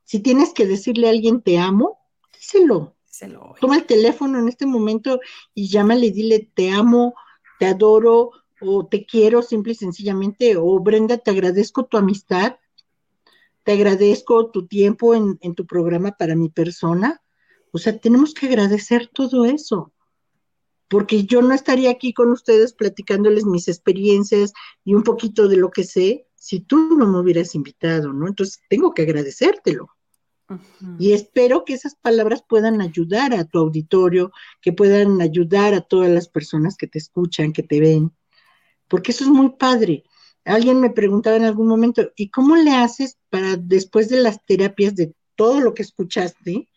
[0.02, 1.98] Si tienes que decirle a alguien te amo,
[2.34, 2.96] díselo.
[3.06, 5.20] díselo Toma el teléfono en este momento
[5.54, 7.14] y llámale y dile te amo,
[7.60, 12.56] te adoro o te quiero simple y sencillamente o Brenda, te agradezco tu amistad
[13.64, 17.22] te agradezco tu tiempo en, tu programa para mi persona.
[17.74, 19.92] O sea, tenemos que agradecer todo eso,
[20.86, 24.52] porque yo no estaría aquí con ustedes platicándoles mis experiencias
[24.84, 28.28] y un poquito de lo que sé si tú no me hubieras invitado, ¿no?
[28.28, 29.88] Entonces, tengo que agradecértelo.
[31.00, 34.30] Y espero que esas palabras puedan ayudar a tu auditorio,
[34.62, 38.12] que puedan ayudar a todas las personas que te escuchan, que te ven,
[38.86, 40.04] porque eso es muy padre.
[40.44, 44.94] Alguien me preguntaba en algún momento, ¿y cómo le haces para después de las terapias,
[44.94, 46.68] de todo lo que escuchaste,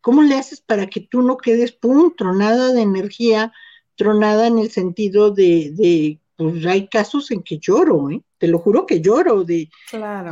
[0.00, 3.52] cómo le haces para que tú no quedes, pum, tronada de energía,
[3.96, 8.22] tronada en el sentido de, de pues hay casos en que lloro, ¿eh?
[8.38, 9.68] te lo juro que lloro, de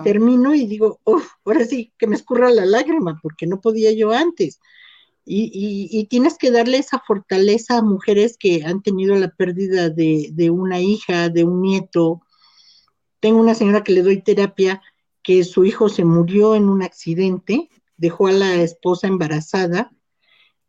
[0.03, 4.61] termino y digo, ahora sí que me escurra la lágrima, porque no podía yo antes.
[5.31, 10.31] Y, y, tienes que darle esa fortaleza a mujeres que han tenido la pérdida de,
[10.33, 12.23] de una hija, de un nieto,
[13.21, 14.81] tengo una señora que le doy terapia
[15.23, 19.93] que su hijo se murió en un accidente, dejó a la esposa embarazada,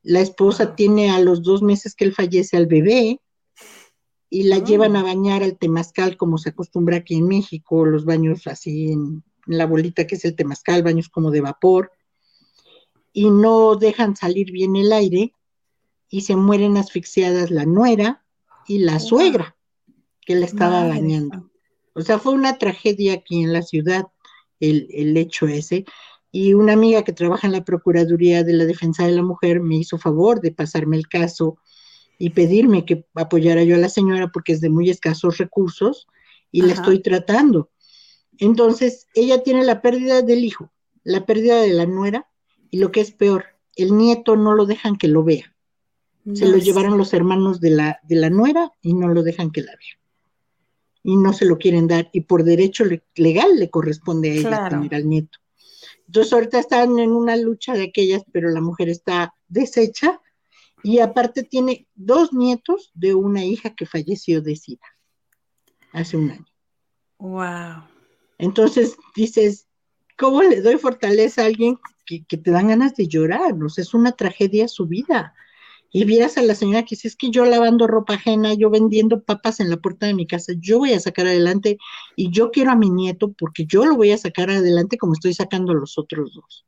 [0.04, 3.22] la esposa tiene a los dos meses que él fallece al bebé
[4.30, 8.46] y la llevan a bañar al temazcal como se acostumbra aquí en México, los baños
[8.48, 11.92] así en, la bolita que es el temazcal, baños como de vapor,
[13.12, 15.34] y no dejan salir bien el aire
[16.10, 18.24] y se mueren asfixiadas la nuera
[18.68, 19.58] y la suegra
[20.22, 21.50] que la estaba bañando.
[21.94, 24.06] O sea, fue una tragedia aquí en la ciudad
[24.60, 25.86] el, hecho ese.
[26.32, 29.76] Y una amiga que trabaja en la Procuraduría de la Defensa de la Mujer me
[29.76, 31.58] hizo favor de pasarme el caso
[32.20, 36.08] y pedirme que apoyara yo a la señora porque es de muy escasos recursos
[36.52, 37.72] y la estoy tratando.
[38.38, 40.72] Entonces, ella tiene la pérdida del hijo,
[41.04, 42.28] la pérdida de la nuera
[42.70, 45.56] y lo que es peor, el nieto no lo dejan que lo vea.
[46.34, 49.62] Se lo llevaron los hermanos de la, de la nuera y no lo dejan que
[49.62, 50.00] la vea.
[51.02, 52.10] Y no se lo quieren dar.
[52.14, 52.84] Y por derecho
[53.16, 55.40] legal le corresponde a ella tener al nieto.
[56.10, 60.20] Entonces ahorita están en una lucha de aquellas, pero la mujer está deshecha
[60.82, 64.88] y aparte tiene dos nietos de una hija que falleció de SIDA
[65.94, 66.46] hace un año.
[67.20, 67.84] Wow.
[68.40, 69.68] Entonces dices,
[70.18, 73.54] ¿cómo le doy fortaleza a alguien que, te dan ganas de llorar?
[73.78, 75.36] Es una tragedia su vida.
[75.92, 79.24] Y vieras a la señora que dice, es que yo lavando ropa ajena, yo vendiendo
[79.24, 81.78] papas en la puerta de mi casa, yo voy a sacar adelante
[82.16, 85.34] y yo quiero a mi nieto porque yo lo voy a sacar adelante como estoy
[85.34, 86.66] sacando a los otros dos.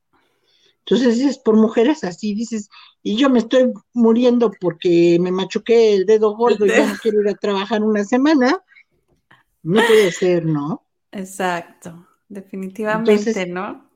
[0.79, 2.69] Entonces dices, por mujeres así, dices,
[3.03, 7.21] y yo me estoy muriendo porque me machuqué el dedo gordo y ya no quiero
[7.21, 8.63] ir a trabajar una semana.
[9.63, 10.83] No puede ser, ¿no?
[11.11, 13.89] Exacto, definitivamente, ¿no?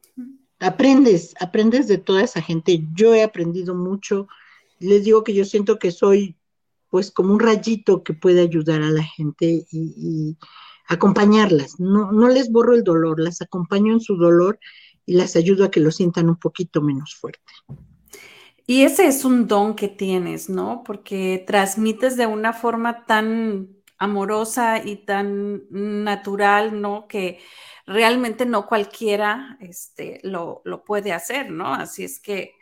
[0.59, 2.85] Aprendes, aprendes de toda esa gente.
[2.93, 4.27] Yo he aprendido mucho.
[4.79, 6.37] Les digo que yo siento que soy
[6.89, 10.37] pues como un rayito que puede ayudar a la gente y,
[10.87, 11.79] acompañarlas.
[11.79, 14.59] No, no les borro el dolor, las acompaño en su dolor
[15.05, 17.41] y las ayudo a que lo sientan un poquito menos fuerte.
[18.67, 20.83] Y ese es un don que tienes, ¿no?
[20.85, 27.07] Porque transmites de una forma tan amorosa y tan natural, ¿no?
[27.07, 27.39] Que
[27.85, 31.73] realmente no cualquiera este, lo, puede hacer, ¿no?
[31.73, 32.53] Así es que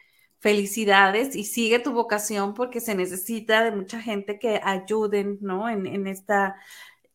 [0.44, 5.70] felicidades y sigue tu vocación porque se necesita de mucha gente que ayuden, ¿no?
[5.70, 6.56] En, en estas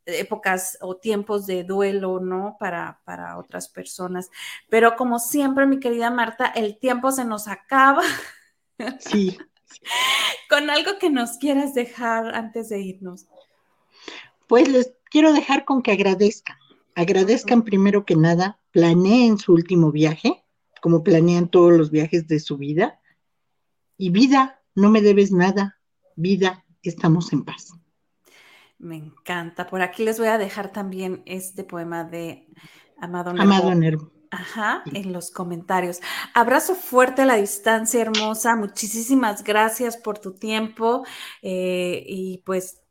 [0.07, 2.57] épocas o tiempos de duelo, ¿no?
[2.59, 4.31] Para, para otras personas.
[4.71, 8.03] Pero como siempre, mi querida Marta, el tiempo se nos acaba.
[8.99, 9.37] Sí.
[10.49, 13.27] Con algo que nos quieras dejar antes de irnos.
[14.47, 16.57] Pues les quiero dejar con que agradezcan.
[16.95, 20.43] Agradezcan primero que nada, planeen su último viaje,
[20.81, 22.99] como planean todos los viajes de su vida.
[23.99, 25.79] Y vida, no me debes nada.
[26.15, 27.73] Vida, estamos en paz.
[28.79, 29.67] Me encanta.
[29.67, 32.47] Por aquí les voy a dejar también este poema de
[32.97, 33.43] Amado Nervo.
[33.43, 34.13] Amado Nervo.
[34.31, 36.01] Ajá, en los comentarios.
[36.35, 38.57] Abrazo fuerte a la distancia, hermosa.
[38.57, 41.05] Muchísimas gracias por tu tiempo.
[41.43, 42.83] Eh, y pues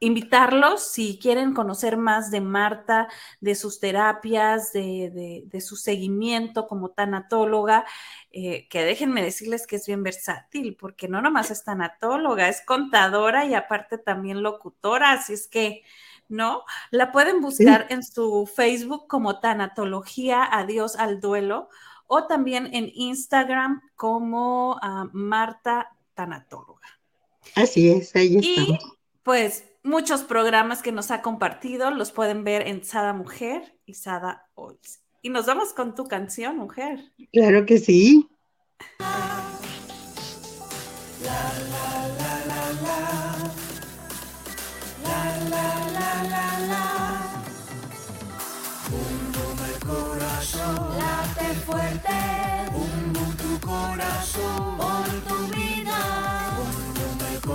[0.00, 3.08] invitarlos si quieren conocer más de Marta,
[3.40, 7.84] de sus terapias, de, su seguimiento como tanatóloga,
[8.30, 13.44] eh, que déjenme decirles que es bien versátil, porque no nomás es tanatóloga, es contadora
[13.44, 15.82] y aparte también locutora, así es que,
[16.28, 16.62] ¿no?
[16.90, 21.68] La pueden buscar en su Facebook como Tanatología Adiós al Duelo
[22.06, 26.86] o también en Instagram como ah, Marta Tanatóloga.
[27.54, 28.68] Así es, ahí estamos.
[28.68, 33.94] Y pues muchos programas que nos ha compartido, los pueden ver en Sada Mujer y
[33.94, 35.02] Sada Oils.
[35.22, 37.00] Y nos vamos con tu canción, mujer.
[37.32, 38.28] Claro que sí.